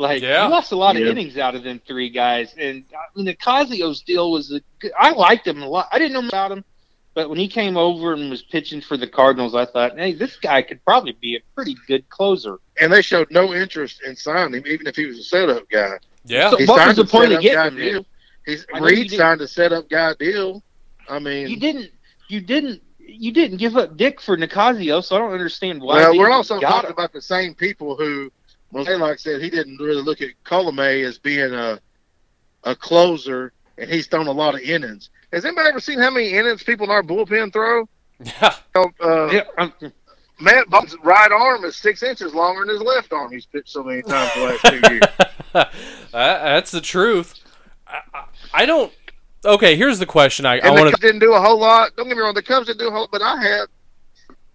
Like 0.00 0.22
Yeah. 0.22 0.44
you 0.46 0.50
lost 0.50 0.72
a 0.72 0.76
lot 0.76 0.96
of 0.96 1.02
innings 1.02 1.36
out 1.36 1.54
of 1.54 1.62
them 1.62 1.80
three 1.86 2.08
guys, 2.08 2.54
and 2.58 2.84
uh, 2.92 2.96
I 2.96 3.00
mean 3.14 3.26
Nicasio's 3.26 4.00
deal 4.00 4.30
was 4.30 4.50
a 4.50 4.60
good, 4.78 4.92
I 4.98 5.10
liked 5.12 5.46
him 5.46 5.62
a 5.62 5.68
lot. 5.68 5.88
I 5.92 5.98
didn't 5.98 6.14
know 6.14 6.26
about 6.26 6.50
him, 6.52 6.64
but 7.12 7.28
when 7.28 7.38
he 7.38 7.46
came 7.48 7.76
over 7.76 8.14
and 8.14 8.30
was 8.30 8.42
pitching 8.42 8.80
for 8.80 8.96
the 8.96 9.06
Cardinals, 9.06 9.54
I 9.54 9.66
thought, 9.66 9.98
hey, 9.98 10.14
this 10.14 10.36
guy 10.36 10.62
could 10.62 10.82
probably 10.86 11.12
be 11.12 11.36
a 11.36 11.40
pretty 11.54 11.76
good 11.86 12.08
closer. 12.08 12.58
and 12.80 12.90
they 12.90 13.02
showed 13.02 13.30
no 13.30 13.52
interest 13.52 14.00
in 14.06 14.16
signing 14.16 14.54
him, 14.62 14.66
even 14.66 14.86
if 14.86 14.96
he 14.96 15.04
was 15.04 15.18
a 15.18 15.22
setup 15.22 15.68
guy. 15.68 15.98
yeah. 16.24 16.48
So- 16.50 16.56
He 16.56 16.64
what 16.64 16.86
was 16.86 16.96
the 16.96 17.02
a 17.02 17.06
point 17.06 17.32
of 17.32 17.42
getting 17.42 17.78
him. 17.78 18.06
He's 18.46 18.64
I 18.72 18.78
know 18.80 18.86
you 18.86 18.96
Reed 18.96 19.08
didn't- 19.10 19.18
signed 19.18 19.40
a 19.42 19.48
setup 19.48 19.90
guy 19.90 20.14
deal. 20.18 20.62
I 21.10 21.18
mean, 21.18 21.48
You 21.48 21.58
didn't, 21.58 21.90
you 22.28 22.40
didn't, 22.40 22.80
you 22.98 23.32
didn't 23.32 23.58
give 23.58 23.76
up 23.76 23.98
Dick 23.98 24.18
for 24.20 24.36
Nicasio, 24.38 25.02
so 25.04 25.16
I 25.16 25.18
don't 25.18 25.32
understand 25.32 25.82
why. 25.82 25.96
well, 25.96 26.16
we're 26.16 26.30
also 26.30 26.58
talking 26.58 26.88
him. 26.88 26.92
about 26.94 27.12
the 27.12 27.20
same 27.20 27.54
people 27.54 27.96
who, 27.96 28.30
well, 28.72 28.98
like 28.98 29.18
said, 29.18 29.40
he 29.42 29.50
didn't 29.50 29.78
really 29.78 30.02
look 30.02 30.20
at 30.20 30.30
Colomé 30.44 31.04
as 31.04 31.18
being 31.18 31.52
a 31.52 31.80
a 32.64 32.76
closer, 32.76 33.52
and 33.78 33.90
he's 33.90 34.06
thrown 34.06 34.26
a 34.26 34.32
lot 34.32 34.54
of 34.54 34.60
innings. 34.60 35.10
Has 35.32 35.44
anybody 35.44 35.68
ever 35.70 35.80
seen 35.80 35.98
how 35.98 36.10
many 36.10 36.30
innings 36.32 36.62
people 36.62 36.84
in 36.84 36.90
our 36.90 37.02
bullpen 37.02 37.52
throw? 37.52 37.88
Yeah. 38.22 38.54
Uh, 39.00 39.28
Yeah, 39.32 39.70
Matt 40.40 40.68
Buck's 40.70 40.94
right 41.02 41.30
arm 41.32 41.64
is 41.64 41.76
six 41.76 42.02
inches 42.02 42.34
longer 42.34 42.60
than 42.66 42.74
his 42.74 42.82
left 42.82 43.12
arm. 43.12 43.30
He's 43.32 43.46
pitched 43.46 43.68
so 43.70 43.82
many 43.82 44.02
times 44.02 44.30
the 44.34 44.40
last 44.42 44.64
two 44.64 44.92
years. 44.92 45.02
That- 45.52 45.72
that's 46.12 46.70
the 46.70 46.80
truth. 46.80 47.34
I, 47.86 48.00
I, 48.14 48.24
I 48.52 48.66
don't. 48.66 48.92
Okay, 49.44 49.74
here's 49.76 49.98
the 49.98 50.06
question. 50.06 50.44
I, 50.46 50.54
I 50.54 50.56
And 50.58 50.76
the 50.76 50.82
want 50.82 50.90
Cubs 50.92 51.00
didn't 51.00 51.20
do 51.20 51.32
a 51.34 51.40
whole 51.40 51.58
lot. 51.58 51.96
Don't 51.96 52.08
get 52.08 52.16
me 52.16 52.22
wrong, 52.22 52.34
the 52.34 52.42
Cubs 52.42 52.66
didn't 52.66 52.78
do 52.80 52.88
a 52.88 52.90
whole 52.90 53.08
but 53.10 53.22
I 53.22 53.40
had 53.42 53.60
uh, 53.62 53.66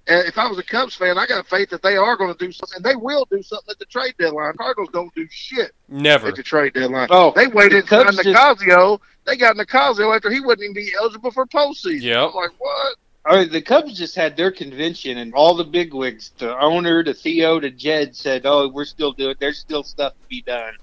if 0.08 0.38
I 0.38 0.48
was 0.48 0.58
a 0.58 0.64
Cubs 0.64 0.96
fan, 0.96 1.18
I 1.18 1.26
got 1.26 1.48
faith 1.48 1.70
that 1.72 1.82
they 1.82 1.98
are 1.98 2.16
going 2.16 2.34
to 2.34 2.46
do 2.46 2.52
something. 2.52 2.78
And 2.78 2.86
they 2.86 2.96
will 2.96 3.28
do 3.32 3.42
something 3.42 3.72
at 3.72 3.80
the 3.80 3.86
trade 3.86 4.14
deadline. 4.20 4.54
Cardinals 4.58 4.90
don't 4.94 5.14
do 5.16 5.28
shit 5.32 5.72
never. 5.90 6.28
at 6.28 6.36
the 6.36 6.44
trade 6.44 6.74
deadline. 6.74 7.08
Oh, 7.10 7.34
they 7.36 7.48
waited 7.48 7.88
the 7.88 8.00
on 8.00 8.06
Cubs 8.06 8.24
just- 8.24 9.02
They 9.26 9.38
got 9.38 9.56
Nicasio 9.56 10.16
after 10.16 10.30
he 10.30 10.40
wouldn't 10.40 10.64
even 10.64 10.76
be 10.76 10.92
eligible 11.00 11.32
for 11.32 11.46
postseason. 11.48 12.02
Yep. 12.04 12.18
I'm 12.30 12.36
like, 12.36 12.52
what? 12.60 12.96
All 13.28 13.36
right, 13.36 13.52
the 13.52 13.62
Cubs 13.62 13.98
just 13.98 14.16
had 14.16 14.38
their 14.38 14.52
convention, 14.52 15.18
and 15.18 15.34
all 15.34 15.56
the 15.56 15.64
bigwigs, 15.64 16.32
the 16.38 16.56
owner, 16.60 17.04
the 17.04 17.12
Theo, 17.16 17.60
the 17.60 17.72
Jed, 17.72 18.16
said, 18.16 18.44
"Oh, 18.46 18.68
we're 18.68 18.86
still 18.86 19.14
doing. 19.14 19.36
There's 19.40 19.58
still 19.58 19.82
stuff 19.82 20.14
to 20.14 20.28
be 20.30 20.44
done. 20.44 20.74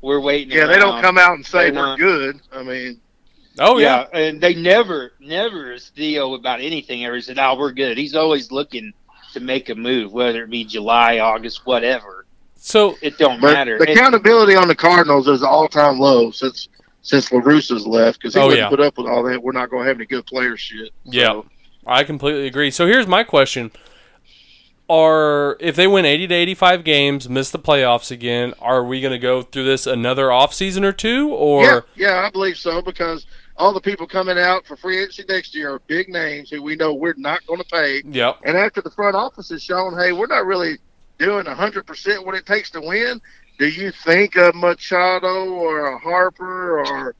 We're 0.00 0.20
waiting." 0.20 0.56
Yeah, 0.56 0.66
they 0.66 0.78
don't 0.78 1.02
come 1.02 1.18
out 1.18 1.34
and 1.34 1.44
say 1.44 1.70
They're 1.70 1.80
we're 1.80 1.86
not. 1.88 1.98
good. 1.98 2.40
I 2.52 2.62
mean, 2.62 3.00
Oh 3.58 3.78
yeah. 3.78 4.06
yeah, 4.12 4.18
and 4.20 4.40
they 4.40 4.54
never, 4.54 5.12
never 5.20 5.72
is 5.72 5.88
Theo 5.96 6.34
about 6.34 6.60
anything. 6.60 7.04
Ever 7.04 7.20
said, 7.20 7.38
"Oh, 7.38 7.56
we're 7.58 7.72
good." 7.72 7.98
He's 7.98 8.14
always 8.14 8.50
looking 8.52 8.92
to 9.32 9.40
make 9.40 9.68
a 9.68 9.74
move, 9.74 10.12
whether 10.12 10.44
it 10.44 10.50
be 10.50 10.64
July, 10.64 11.18
August, 11.18 11.66
whatever. 11.66 12.24
So 12.56 12.96
It 13.02 13.18
don't 13.18 13.40
matter. 13.40 13.78
the 13.78 13.92
accountability 13.92 14.54
on 14.56 14.68
the 14.68 14.74
Cardinals 14.74 15.28
is 15.28 15.42
all 15.42 15.68
time 15.68 15.98
low 15.98 16.30
since 16.30 16.68
since 17.02 17.30
La 17.32 17.40
Russa's 17.40 17.86
left 17.86 18.18
because 18.20 18.34
he 18.34 18.40
Oh, 18.40 18.44
wouldn't 18.48 18.58
yeah. 18.64 18.68
put 18.68 18.80
up 18.80 18.98
with 18.98 19.06
all 19.06 19.22
that. 19.24 19.42
We're 19.42 19.52
not 19.52 19.70
going 19.70 19.84
to 19.84 19.88
have 19.88 19.96
any 19.98 20.06
good 20.06 20.26
player 20.26 20.56
shit. 20.56 20.90
Yeah. 21.04 21.42
I 21.86 22.04
completely 22.04 22.46
agree. 22.46 22.70
So 22.70 22.86
here's 22.86 23.06
my 23.06 23.22
question: 23.24 23.70
Are 24.90 25.56
if 25.60 25.76
they 25.76 25.86
win 25.86 26.04
80 26.04 26.26
to 26.28 26.34
85 26.34 26.84
games, 26.84 27.28
miss 27.28 27.50
the 27.50 27.58
playoffs 27.58 28.10
again, 28.10 28.54
are 28.58 28.82
we 28.84 29.00
going 29.00 29.12
to 29.12 29.18
go 29.18 29.42
through 29.42 29.64
this 29.64 29.86
another 29.86 30.32
off 30.32 30.54
season 30.54 30.84
or 30.84 30.92
two? 30.92 31.28
Or 31.30 31.62
yeah, 31.62 31.80
yeah, 31.96 32.26
I 32.26 32.30
believe 32.30 32.56
so 32.56 32.80
because 32.82 33.26
all 33.58 33.72
the 33.74 33.80
people 33.80 34.06
coming 34.06 34.38
out 34.38 34.66
for 34.66 34.76
free 34.76 34.98
agency 35.00 35.24
next 35.28 35.54
year 35.54 35.74
are 35.74 35.80
big 35.88 36.08
names 36.08 36.50
who 36.50 36.62
we 36.62 36.76
know 36.76 36.94
we're 36.94 37.14
not 37.18 37.44
going 37.46 37.60
to 37.60 37.66
pay. 37.66 38.02
yep, 38.04 38.38
And 38.44 38.56
after 38.56 38.80
the 38.80 38.90
front 38.90 39.16
office 39.16 39.50
has 39.50 39.62
shown, 39.62 39.98
hey, 39.98 40.12
we're 40.12 40.28
not 40.28 40.46
really 40.46 40.78
doing 41.18 41.44
100% 41.44 42.24
what 42.24 42.34
it 42.36 42.46
takes 42.46 42.70
to 42.70 42.80
win, 42.80 43.20
do 43.58 43.68
you 43.68 43.90
think 43.90 44.36
a 44.36 44.52
Machado 44.54 45.50
or 45.50 45.88
a 45.88 45.98
Harper 45.98 46.80
or 46.80 47.14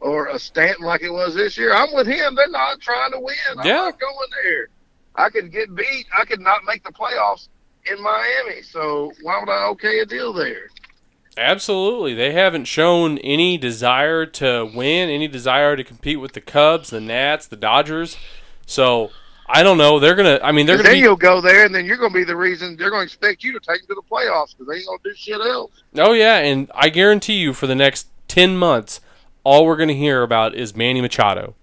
or 0.00 0.28
a 0.28 0.38
Stanton 0.38 0.84
like 0.84 1.02
it 1.02 1.10
was 1.12 1.34
this 1.34 1.56
year? 1.56 1.72
I'm 1.74 1.94
with 1.94 2.08
him. 2.08 2.34
They're 2.34 2.48
not 2.48 2.80
trying 2.80 3.12
to 3.12 3.20
win. 3.20 3.36
I'm 3.58 3.66
Yeah. 3.66 3.74
not 3.74 4.00
going 4.00 4.30
there. 4.42 4.68
I 5.14 5.30
could 5.30 5.52
get 5.52 5.74
beat. 5.76 6.06
I 6.18 6.24
could 6.24 6.40
not 6.40 6.64
make 6.66 6.82
the 6.82 6.90
playoffs 6.92 7.48
in 7.86 8.02
Miami. 8.02 8.62
So 8.62 9.12
why 9.22 9.38
would 9.38 9.50
I 9.52 9.66
okay 9.68 10.00
a 10.00 10.06
deal 10.06 10.32
there? 10.32 10.71
Absolutely. 11.36 12.14
They 12.14 12.32
haven't 12.32 12.64
shown 12.64 13.18
any 13.18 13.58
desire 13.58 14.26
to 14.26 14.70
win, 14.74 15.10
any 15.10 15.28
desire 15.28 15.76
to 15.76 15.84
compete 15.84 16.20
with 16.20 16.32
the 16.32 16.40
Cubs, 16.40 16.90
the 16.90 17.00
Nats, 17.00 17.46
the 17.46 17.56
Dodgers. 17.56 18.16
So 18.66 19.10
I 19.48 19.62
don't 19.62 19.78
know. 19.78 19.98
They're 19.98 20.14
gonna. 20.14 20.40
I 20.42 20.52
mean, 20.52 20.66
they're 20.66 20.76
gonna 20.76 20.88
then 20.88 20.96
be. 20.96 21.00
you'll 21.00 21.16
go 21.16 21.40
there, 21.40 21.66
and 21.66 21.74
then 21.74 21.84
you're 21.84 21.96
going 21.96 22.12
to 22.12 22.18
be 22.18 22.24
the 22.24 22.36
reason 22.36 22.76
they're 22.76 22.90
going 22.90 23.00
to 23.00 23.04
expect 23.06 23.44
you 23.44 23.52
to 23.52 23.60
take 23.60 23.86
them 23.86 23.88
to 23.88 24.02
the 24.02 24.02
playoffs 24.10 24.56
because 24.56 24.66
they 24.68 24.76
ain't 24.76 25.02
to 25.02 25.10
do 25.10 25.14
shit 25.14 25.40
else. 25.40 25.72
Oh 25.96 26.12
yeah, 26.12 26.38
and 26.38 26.70
I 26.74 26.88
guarantee 26.88 27.34
you, 27.34 27.52
for 27.52 27.66
the 27.66 27.74
next 27.74 28.08
ten 28.28 28.56
months, 28.56 29.00
all 29.44 29.66
we're 29.66 29.76
gonna 29.76 29.92
hear 29.92 30.22
about 30.22 30.54
is 30.54 30.74
Manny 30.76 31.00
Machado. 31.00 31.54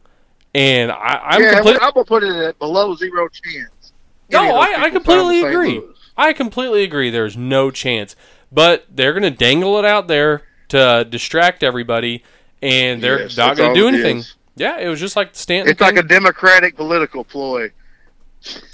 And 0.54 0.92
I, 0.92 1.22
I'm 1.24 1.42
yeah, 1.44 1.54
completely. 1.56 1.82
I'm 1.82 1.94
to 1.94 2.04
put 2.04 2.24
it 2.24 2.36
at 2.36 2.60
below 2.60 2.96
zero 2.96 3.28
chance. 3.30 3.94
No, 4.32 4.40
Any 4.40 4.50
of 4.50 4.56
those 4.56 4.64
I- 4.64 4.84
I 4.84 4.90
completely 4.90 5.42
signed 5.42 5.58
with 5.58 5.66
St. 5.68 5.78
agree. 5.78 5.96
I 6.18 6.34
completely 6.34 6.84
agree. 6.84 7.10
There's 7.10 7.38
no 7.38 7.72
chance, 7.72 8.16
but 8.52 8.86
they're 8.90 9.14
going 9.14 9.24
to 9.24 9.30
dangle 9.38 9.78
it 9.80 9.86
out 9.86 10.08
there 10.08 10.44
to 10.70 11.06
distract 11.10 11.64
everybody, 11.64 12.24
and 12.62 13.02
they're 13.02 13.22
Yes, 13.24 13.38
not 13.38 13.58
going 13.58 13.74
to 13.74 13.80
do 13.80 13.88
anything. 13.88 14.18
is. 14.20 14.36
Yeah, 14.56 14.78
it 14.78 14.88
was 14.90 15.00
just 15.00 15.16
like 15.16 15.30
Stanton. 15.36 15.72
It's 15.72 15.80
like 15.82 15.96
a 15.98 16.04
democratic 16.04 16.76
political 16.76 17.24
ploy. 17.24 17.72
Just 18.42 18.72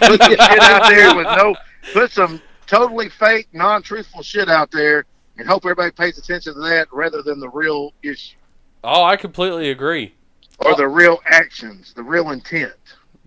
put 0.00 0.22
some 0.22 0.30
shit 0.30 0.38
out 0.40 0.88
there 0.88 1.14
with 1.16 1.26
no, 1.26 1.54
put 1.92 2.10
some 2.12 2.40
totally 2.66 3.08
fake, 3.08 3.48
non-truthful 3.52 4.22
shit 4.22 4.48
out 4.48 4.70
there, 4.70 5.04
and 5.38 5.46
hope 5.48 5.64
everybody 5.64 5.90
pays 5.90 6.18
attention 6.18 6.54
to 6.54 6.60
that 6.60 6.86
rather 6.92 7.22
than 7.22 7.40
the 7.40 7.48
real 7.50 7.92
issue 8.02 8.36
Oh, 8.82 9.02
I 9.02 9.16
completely 9.16 9.70
agree. 9.70 10.14
or 10.60 10.74
the 10.76 10.86
real 10.88 11.18
actions, 11.26 11.92
the 11.94 12.02
real 12.02 12.30
intent. 12.30 12.72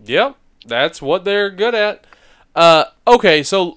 Yep, 0.04 0.36
that's 0.66 1.02
what 1.02 1.24
they're 1.24 1.50
good 1.50 1.74
at. 1.74 2.06
Uh, 2.54 2.84
okay, 3.06 3.42
so 3.42 3.76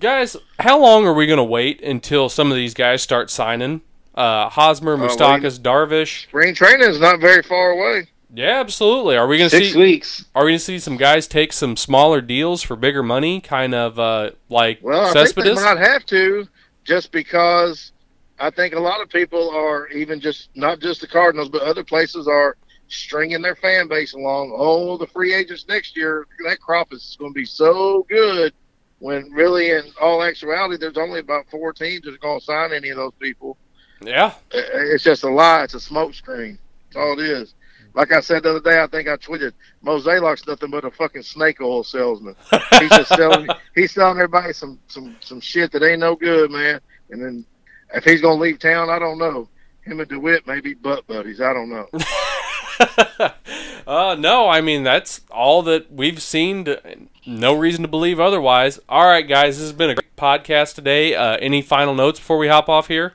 guys, 0.00 0.36
how 0.58 0.78
long 0.80 1.06
are 1.06 1.14
we 1.14 1.26
going 1.26 1.38
to 1.38 1.44
wait 1.44 1.82
until 1.82 2.28
some 2.28 2.50
of 2.50 2.56
these 2.56 2.74
guys 2.74 3.02
start 3.02 3.30
signing? 3.30 3.82
Uh, 4.14 4.48
Hosmer, 4.48 4.96
we- 4.96 5.06
Moustakas, 5.06 5.58
Darvish. 5.58 6.22
Spring 6.24 6.54
training 6.54 6.88
is 6.88 7.00
not 7.00 7.20
very 7.20 7.42
far 7.42 7.70
away. 7.70 8.08
Yeah, 8.36 8.58
absolutely. 8.60 9.16
Are 9.16 9.28
we 9.28 9.38
going 9.38 9.50
to 9.50 9.56
Six 9.56 9.72
see? 9.74 9.78
weeks. 9.78 10.24
Are 10.34 10.44
we 10.44 10.50
going 10.52 10.58
to 10.58 10.64
see 10.64 10.78
some 10.80 10.96
guys 10.96 11.28
take 11.28 11.52
some 11.52 11.76
smaller 11.76 12.20
deals 12.20 12.62
for 12.62 12.74
bigger 12.74 13.02
money, 13.02 13.40
kind 13.40 13.74
of 13.74 13.98
uh, 13.98 14.30
like 14.48 14.80
Well, 14.82 15.16
I 15.16 15.24
think 15.24 15.34
they 15.36 15.54
might 15.54 15.78
have 15.78 16.04
to, 16.06 16.48
just 16.82 17.12
because 17.12 17.92
I 18.40 18.50
think 18.50 18.74
a 18.74 18.80
lot 18.80 19.00
of 19.00 19.08
people 19.08 19.50
are 19.50 19.86
even 19.88 20.18
just 20.20 20.48
not 20.56 20.80
just 20.80 21.00
the 21.00 21.06
Cardinals, 21.06 21.48
but 21.48 21.62
other 21.62 21.84
places 21.84 22.26
are 22.26 22.56
stringing 22.88 23.40
their 23.40 23.54
fan 23.54 23.86
base 23.86 24.14
along. 24.14 24.52
Oh, 24.56 24.96
the 24.98 25.06
free 25.06 25.32
agents 25.32 25.66
next 25.68 25.96
year, 25.96 26.26
that 26.44 26.60
crop 26.60 26.92
is 26.92 27.16
going 27.20 27.32
to 27.32 27.34
be 27.38 27.44
so 27.46 28.04
good. 28.08 28.52
When 28.98 29.30
really, 29.32 29.70
in 29.70 29.82
all 30.00 30.22
actuality, 30.22 30.78
there's 30.78 30.96
only 30.96 31.20
about 31.20 31.46
four 31.50 31.72
teams 31.72 32.02
that 32.04 32.14
are 32.14 32.18
going 32.18 32.38
to 32.38 32.44
sign 32.44 32.72
any 32.72 32.90
of 32.90 32.96
those 32.96 33.12
people. 33.18 33.56
Yeah, 34.00 34.34
It's 34.50 35.04
just 35.04 35.24
a 35.24 35.30
lie. 35.30 35.64
It's 35.64 35.74
a 35.74 35.80
smoke 35.80 36.14
screen. 36.14 36.58
That's 36.86 36.96
all 36.96 37.18
it 37.18 37.24
is. 37.24 37.54
Like 37.94 38.12
I 38.12 38.20
said 38.20 38.42
the 38.42 38.50
other 38.50 38.60
day, 38.60 38.82
I 38.82 38.86
think 38.88 39.08
I 39.08 39.16
tweeted, 39.16 39.52
Mozeliak 39.84 40.46
nothing 40.48 40.70
but 40.70 40.84
a 40.84 40.90
fucking 40.90 41.22
snake 41.22 41.60
oil 41.60 41.84
salesman. 41.84 42.34
He's 42.80 42.90
just 42.90 43.14
selling. 43.14 43.48
He's 43.74 43.92
selling 43.92 44.18
everybody 44.18 44.52
some 44.52 44.80
some 44.88 45.16
some 45.20 45.40
shit 45.40 45.70
that 45.72 45.82
ain't 45.82 46.00
no 46.00 46.16
good, 46.16 46.50
man. 46.50 46.80
And 47.10 47.22
then 47.22 47.46
if 47.94 48.04
he's 48.04 48.20
gonna 48.20 48.40
leave 48.40 48.58
town, 48.58 48.90
I 48.90 48.98
don't 48.98 49.18
know. 49.18 49.48
Him 49.82 50.00
and 50.00 50.08
Dewitt 50.08 50.46
may 50.46 50.60
be 50.60 50.74
butt 50.74 51.06
buddies. 51.06 51.40
I 51.40 51.52
don't 51.52 51.70
know. 51.70 51.88
uh, 53.86 54.16
no, 54.18 54.48
I 54.48 54.60
mean 54.60 54.82
that's 54.82 55.20
all 55.30 55.62
that 55.62 55.92
we've 55.92 56.22
seen. 56.22 56.64
To, 56.64 56.80
no 57.26 57.54
reason 57.54 57.82
to 57.82 57.88
believe 57.88 58.20
otherwise. 58.20 58.80
All 58.88 59.06
right, 59.06 59.26
guys, 59.26 59.56
this 59.56 59.66
has 59.66 59.72
been 59.72 59.90
a 59.90 59.94
great 59.94 60.16
podcast 60.16 60.74
today. 60.74 61.14
Uh, 61.14 61.36
any 61.36 61.62
final 61.62 61.94
notes 61.94 62.18
before 62.18 62.38
we 62.38 62.48
hop 62.48 62.68
off 62.68 62.88
here? 62.88 63.14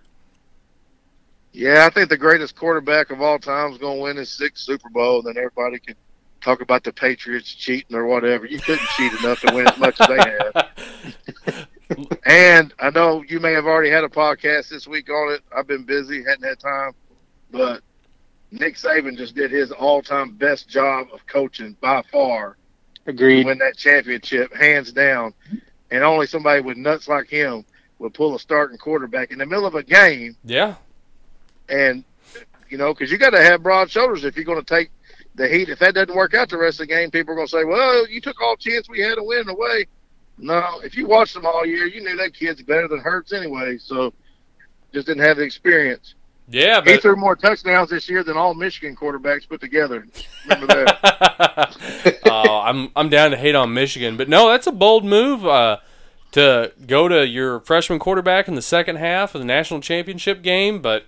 Yeah, 1.52 1.86
I 1.86 1.89
think 1.89 2.10
the 2.10 2.17
greatest 2.17 2.56
quarterback 2.56 3.12
of 3.12 3.22
all 3.22 3.39
time 3.39 3.72
is 3.72 3.78
gonna 3.78 4.00
win 4.00 4.17
his 4.17 4.30
sixth 4.30 4.63
Super 4.63 4.89
Bowl. 4.89 5.19
And 5.19 5.28
then 5.28 5.38
everybody 5.38 5.80
can 5.80 5.95
talk 6.41 6.62
about 6.62 6.84
the 6.84 6.93
Patriots 6.93 7.54
cheating 7.54 7.95
or 7.95 8.06
whatever. 8.06 8.45
You 8.45 8.60
couldn't 8.60 8.88
cheat 8.98 9.13
enough 9.19 9.41
to 9.41 9.54
win 9.54 9.67
as 9.67 9.78
much 9.78 10.00
as 10.00 10.08
they 10.08 10.17
have. 10.17 11.67
And 12.24 12.74
I 12.80 12.91
know 12.91 13.24
you 13.28 13.39
may 13.39 13.54
have 13.54 13.65
already 13.65 13.89
had 13.89 14.04
a 14.04 14.10
podcast 14.10 14.69
this 14.69 14.88
week 14.88 15.10
on 15.10 15.34
it. 15.34 15.41
I've 15.56 15.65
been 15.65 15.84
busy, 15.84 16.24
hadn't 16.24 16.43
had 16.43 16.60
time. 16.60 16.91
But 17.52 17.82
Nick 18.52 18.76
Saban 18.76 19.18
just 19.18 19.36
did 19.36 19.52
his 19.52 19.72
all 19.72 20.02
time 20.02 20.32
best 20.32 20.68
job 20.68 21.08
of 21.14 21.26
coaching 21.28 21.76
by 21.82 22.02
far 22.12 22.58
to 23.06 23.12
Agreed. 23.12 23.46
win 23.46 23.58
that 23.60 23.78
championship, 23.78 24.54
hands 24.56 24.92
down. 24.92 25.34
And 25.92 26.04
only 26.04 26.28
somebody 26.28 26.62
with 26.62 26.78
nuts 26.78 27.08
like 27.08 27.28
him 27.30 27.66
would 28.00 28.14
pull 28.14 28.36
a 28.36 28.40
starting 28.40 28.78
quarterback 28.78 29.32
in 29.32 29.40
the 29.40 29.46
middle 29.46 29.66
of 29.66 29.76
a 29.76 29.84
game. 29.84 30.36
Yeah, 30.44 30.76
And, 31.68 32.04
you 32.70 32.78
know, 32.78 32.94
because 32.94 33.12
you 33.12 33.18
got 33.18 33.32
to 33.32 33.42
have 33.42 33.64
broad 33.64 33.90
shoulders 33.90 34.24
if 34.24 34.36
you're 34.36 34.46
going 34.46 34.64
to 34.64 34.66
take 34.66 34.92
the 35.36 35.48
heat. 35.48 35.70
If 35.70 35.80
that 35.80 35.96
doesn't 35.96 36.16
work 36.16 36.34
out 36.34 36.50
the 36.50 36.58
rest 36.58 36.80
of 36.80 36.88
the 36.88 36.94
game, 36.94 37.12
people 37.12 37.34
are 37.34 37.36
going 37.36 37.48
to 37.48 37.52
say, 37.52 37.64
well, 37.64 38.08
you 38.08 38.22
took 38.22 38.40
all 38.42 38.56
chance 38.56 38.88
we 38.90 39.00
had 39.00 39.16
to 39.16 39.24
win 39.24 39.48
away. 39.50 39.86
No, 40.38 40.80
if 40.84 40.96
you 40.96 41.06
watched 41.08 41.34
them 41.34 41.46
all 41.46 41.66
year, 41.66 41.86
you 41.86 42.02
knew 42.02 42.16
that 42.18 42.34
kid's 42.34 42.62
better 42.62 42.88
than 42.88 43.00
Hurts 43.00 43.34
anyway. 43.34 43.78
So 43.78 44.14
just 44.94 45.08
didn't 45.08 45.24
have 45.24 45.38
the 45.38 45.44
experience. 45.44 46.16
Yeah, 46.52 46.82
He 46.84 46.98
threw 46.98 47.16
more 47.16 47.36
touchdowns 47.36 47.90
this 47.90 48.10
year 48.10 48.24
than 48.24 48.36
all 48.36 48.54
Michigan 48.54 48.96
quarterbacks 48.96 49.48
put 49.48 49.62
together. 49.62 50.08
Remember 50.48 50.68
that? 50.68 52.20
oh, 52.26 52.60
I'm 52.62 52.90
I'm 52.96 53.10
down 53.10 53.32
to 53.32 53.38
hate 53.38 53.56
on 53.56 53.74
Michigan, 53.74 54.18
but 54.18 54.28
no, 54.28 54.50
that's 54.50 54.66
a 54.66 54.72
bold 54.72 55.06
move 55.06 55.46
uh, 55.46 55.78
to 56.32 56.72
go 56.88 57.08
to 57.08 57.28
your 57.28 57.60
freshman 57.62 58.00
quarterback 58.00 58.48
in 58.48 58.56
the 58.56 58.62
second 58.62 58.96
half 58.96 59.36
of 59.36 59.42
the 59.42 59.46
national 59.46 59.82
championship 59.82 60.42
game. 60.42 60.82
But 60.82 61.06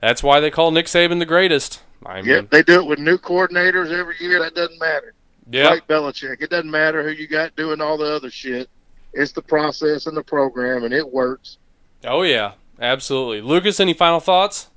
that's 0.00 0.22
why 0.22 0.40
they 0.40 0.50
call 0.50 0.72
Nick 0.72 0.86
Saban 0.86 1.20
the 1.20 1.26
greatest. 1.26 1.80
I 2.04 2.16
mean, 2.16 2.30
yep, 2.30 2.50
they 2.50 2.64
do 2.64 2.80
it 2.80 2.86
with 2.86 2.98
new 2.98 3.18
coordinators 3.18 3.92
every 3.92 4.16
year. 4.18 4.40
That 4.40 4.56
doesn't 4.56 4.80
matter. 4.80 5.14
yeah, 5.48 5.68
Like 5.68 5.86
Belichick, 5.86 6.42
it 6.42 6.50
doesn't 6.50 6.70
matter 6.70 7.04
who 7.04 7.10
you 7.10 7.28
got 7.28 7.54
doing 7.54 7.80
all 7.80 7.96
the 7.96 8.12
other 8.12 8.30
shit. 8.30 8.68
It's 9.12 9.30
the 9.30 9.42
process 9.42 10.06
and 10.06 10.16
the 10.16 10.24
program, 10.24 10.82
and 10.82 10.92
it 10.92 11.08
works. 11.08 11.58
oh 12.04 12.22
yeah, 12.22 12.54
absolutely. 12.80 13.40
Lucas, 13.42 13.78
any 13.78 13.94
final 13.94 14.18
thoughts? 14.18 14.68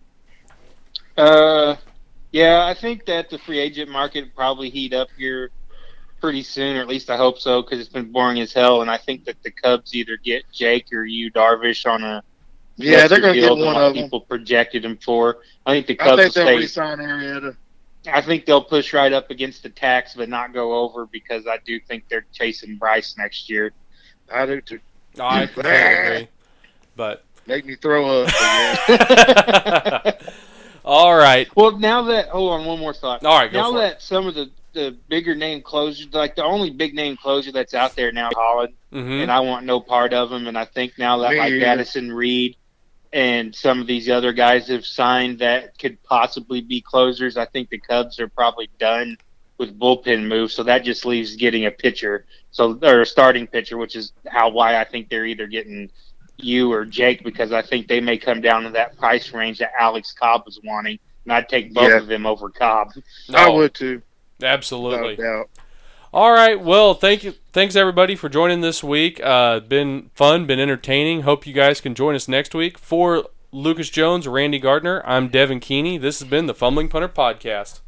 Uh, 1.18 1.76
yeah, 2.32 2.66
I 2.66 2.74
think 2.74 3.06
that 3.06 3.30
the 3.30 3.38
free 3.38 3.60
agent 3.60 3.90
market 3.90 4.26
will 4.26 4.32
probably 4.36 4.70
heat 4.70 4.94
up 4.94 5.08
here 5.18 5.52
pretty 6.20 6.44
soon, 6.44 6.76
or 6.78 6.82
at 6.82 6.88
least 6.88 7.10
I 7.10 7.18
hope 7.18 7.40
so, 7.40 7.62
because 7.62 7.80
it's 7.80 7.90
been 7.90 8.12
boring 8.12 8.40
as 8.40 8.52
hell. 8.52 8.82
And 8.82 8.90
I 8.92 8.98
think 8.98 9.26
that 9.26 9.42
the 9.44 9.52
Cubs 9.52 9.94
either 9.96 10.18
get 10.18 10.44
Jake 10.52 10.88
or 10.92 11.06
Yu 11.06 11.32
Darvish 11.32 11.86
on 11.90 12.04
a 12.04 12.24
Yeah, 12.78 13.08
they're 13.08 13.22
going 13.22 13.36
to 13.36 13.40
deal 13.42 13.56
get 13.56 13.60
than 13.60 13.66
one 13.66 13.76
what 13.76 13.84
of 13.84 13.94
them. 13.94 14.04
people 14.04 14.22
projected 14.22 14.84
him 14.84 14.98
for. 14.98 15.38
I 15.66 15.72
think 15.74 15.88
the 15.88 16.00
I 16.02 16.04
Cubs 16.04 16.22
think 16.24 16.36
will 16.36 16.44
they'll 16.46 16.48
stay. 16.54 16.58
re-sign 16.58 16.98
Arrieta. 17.00 17.56
I 18.08 18.22
think 18.22 18.46
they'll 18.46 18.64
push 18.64 18.94
right 18.94 19.12
up 19.14 19.32
against 19.32 19.64
the 19.64 19.70
tax, 19.70 20.14
but 20.16 20.30
not 20.30 20.54
go 20.54 20.74
over 20.80 21.06
because 21.08 21.48
I 21.48 21.58
do 21.66 21.80
think 21.80 22.04
they're 22.10 22.26
chasing 22.34 22.78
Bryce 22.78 23.16
next 23.18 23.50
year. 23.50 23.72
I 24.32 24.46
do 24.46 24.62
too. 24.62 24.80
No, 25.18 25.24
I 25.26 25.44
agree. 25.58 26.28
But 26.96 27.24
Make 27.48 27.66
me 27.66 27.76
throw 27.76 28.24
up. 28.24 28.30
but 30.86 30.92
yeah. 30.94 31.06
all 31.06 31.16
right, 31.18 31.48
Well, 31.56 31.78
now 31.78 32.04
that 32.04 32.30
hold 32.30 32.54
on, 32.54 32.66
one 32.66 32.80
more 32.80 32.94
thought. 32.94 33.24
all 33.26 33.40
right, 33.40 33.52
go 33.52 33.60
now 33.62 33.72
for 33.72 33.78
it. 33.78 33.82
that 33.82 34.02
some 34.02 34.28
of 34.28 34.36
the 34.36 34.52
the 34.74 34.98
bigger 35.08 35.36
name 35.36 35.62
closers, 35.62 36.08
like 36.14 36.36
the 36.36 36.44
only 36.44 36.70
big 36.70 36.94
name 36.94 37.16
closer 37.16 37.52
that's 37.52 37.74
out 37.74 37.96
there 37.96 38.12
now, 38.12 38.30
is 38.30 38.36
Holland, 38.38 38.74
hmm 38.92 39.22
and 39.22 39.32
I 39.32 39.40
want 39.40 39.66
no 39.66 39.80
part 39.80 40.14
of 40.14 40.32
him. 40.32 40.48
And 40.48 40.58
I 40.58 40.66
think 40.66 40.98
now 40.98 41.18
that 41.20 41.34
like 41.36 41.54
either. 41.54 41.66
Addison 41.66 42.12
Reed 42.12 42.58
and 43.14 43.56
some 43.56 43.80
of 43.80 43.88
these 43.88 44.10
other 44.10 44.34
guys 44.34 44.68
have 44.68 44.86
signed 44.86 45.40
that 45.40 45.78
could 45.80 46.02
possibly 46.04 46.60
be 46.62 46.82
closers, 46.82 47.38
I 47.38 47.46
think 47.46 47.70
the 47.70 47.78
Cubs 47.80 48.20
are 48.20 48.28
probably 48.28 48.70
done 48.80 49.18
with 49.58 49.80
bullpen 49.80 50.28
moves. 50.28 50.54
So 50.54 50.64
that 50.64 50.84
just 50.84 51.06
leaves 51.06 51.38
getting 51.38 51.66
a 51.66 51.72
pitcher, 51.72 52.26
so 52.52 52.78
or 52.84 53.02
a 53.02 53.06
starting 53.06 53.48
pitcher, 53.48 53.78
which 53.78 53.96
is 53.96 54.12
how 54.28 54.50
why 54.50 54.76
I 54.78 54.84
think 54.84 55.08
they're 55.10 55.26
either 55.26 55.48
getting 55.48 55.90
Yu 56.38 56.72
or 56.72 56.86
Jake 56.86 57.24
because 57.24 57.52
I 57.52 57.62
think 57.62 57.88
they 57.88 58.00
may 58.02 58.18
come 58.18 58.42
down 58.42 58.64
to 58.64 58.70
that 58.72 58.98
price 58.98 59.34
range 59.34 59.60
that 59.60 59.72
Alex 59.80 60.14
Cobb 60.14 60.44
was 60.46 60.60
wanting, 60.64 61.00
and 61.24 61.34
I'd 61.34 61.48
take 61.50 61.74
both 61.74 61.90
Yeah. 61.90 61.98
of 61.98 62.08
them 62.08 62.26
over 62.26 62.50
Cobb. 62.50 62.90
I 63.34 63.50
would 63.50 63.74
too. 63.74 64.02
absolutely. 64.44 65.16
Without 65.16 65.24
a 65.26 65.38
doubt. 65.40 65.50
All 66.14 66.32
right. 66.32 66.60
Well, 66.60 66.94
thank 66.94 67.24
you. 67.24 67.34
Thanks 67.52 67.76
everybody 67.76 68.16
for 68.16 68.30
joining 68.30 68.62
this 68.62 68.84
week. 68.84 69.20
Uh, 69.24 69.60
been 69.60 70.12
fun, 70.16 70.46
been 70.46 70.60
entertaining. 70.60 71.22
Hope 71.22 71.46
you 71.46 71.54
guys 71.54 71.82
can 71.82 71.94
join 71.96 72.16
us 72.16 72.28
next 72.28 72.54
week. 72.56 72.78
For 72.78 73.26
Lucas 73.52 73.90
Jones, 73.90 74.28
Randy 74.28 74.60
Gardner, 74.60 75.02
I'm 75.06 75.28
Devin 75.30 75.60
Keeney. 75.60 75.98
This 75.98 76.20
has 76.20 76.30
been 76.30 76.46
the 76.46 76.54
Fumbling 76.54 76.88
Punter 76.90 77.10
Podcast. 77.10 77.80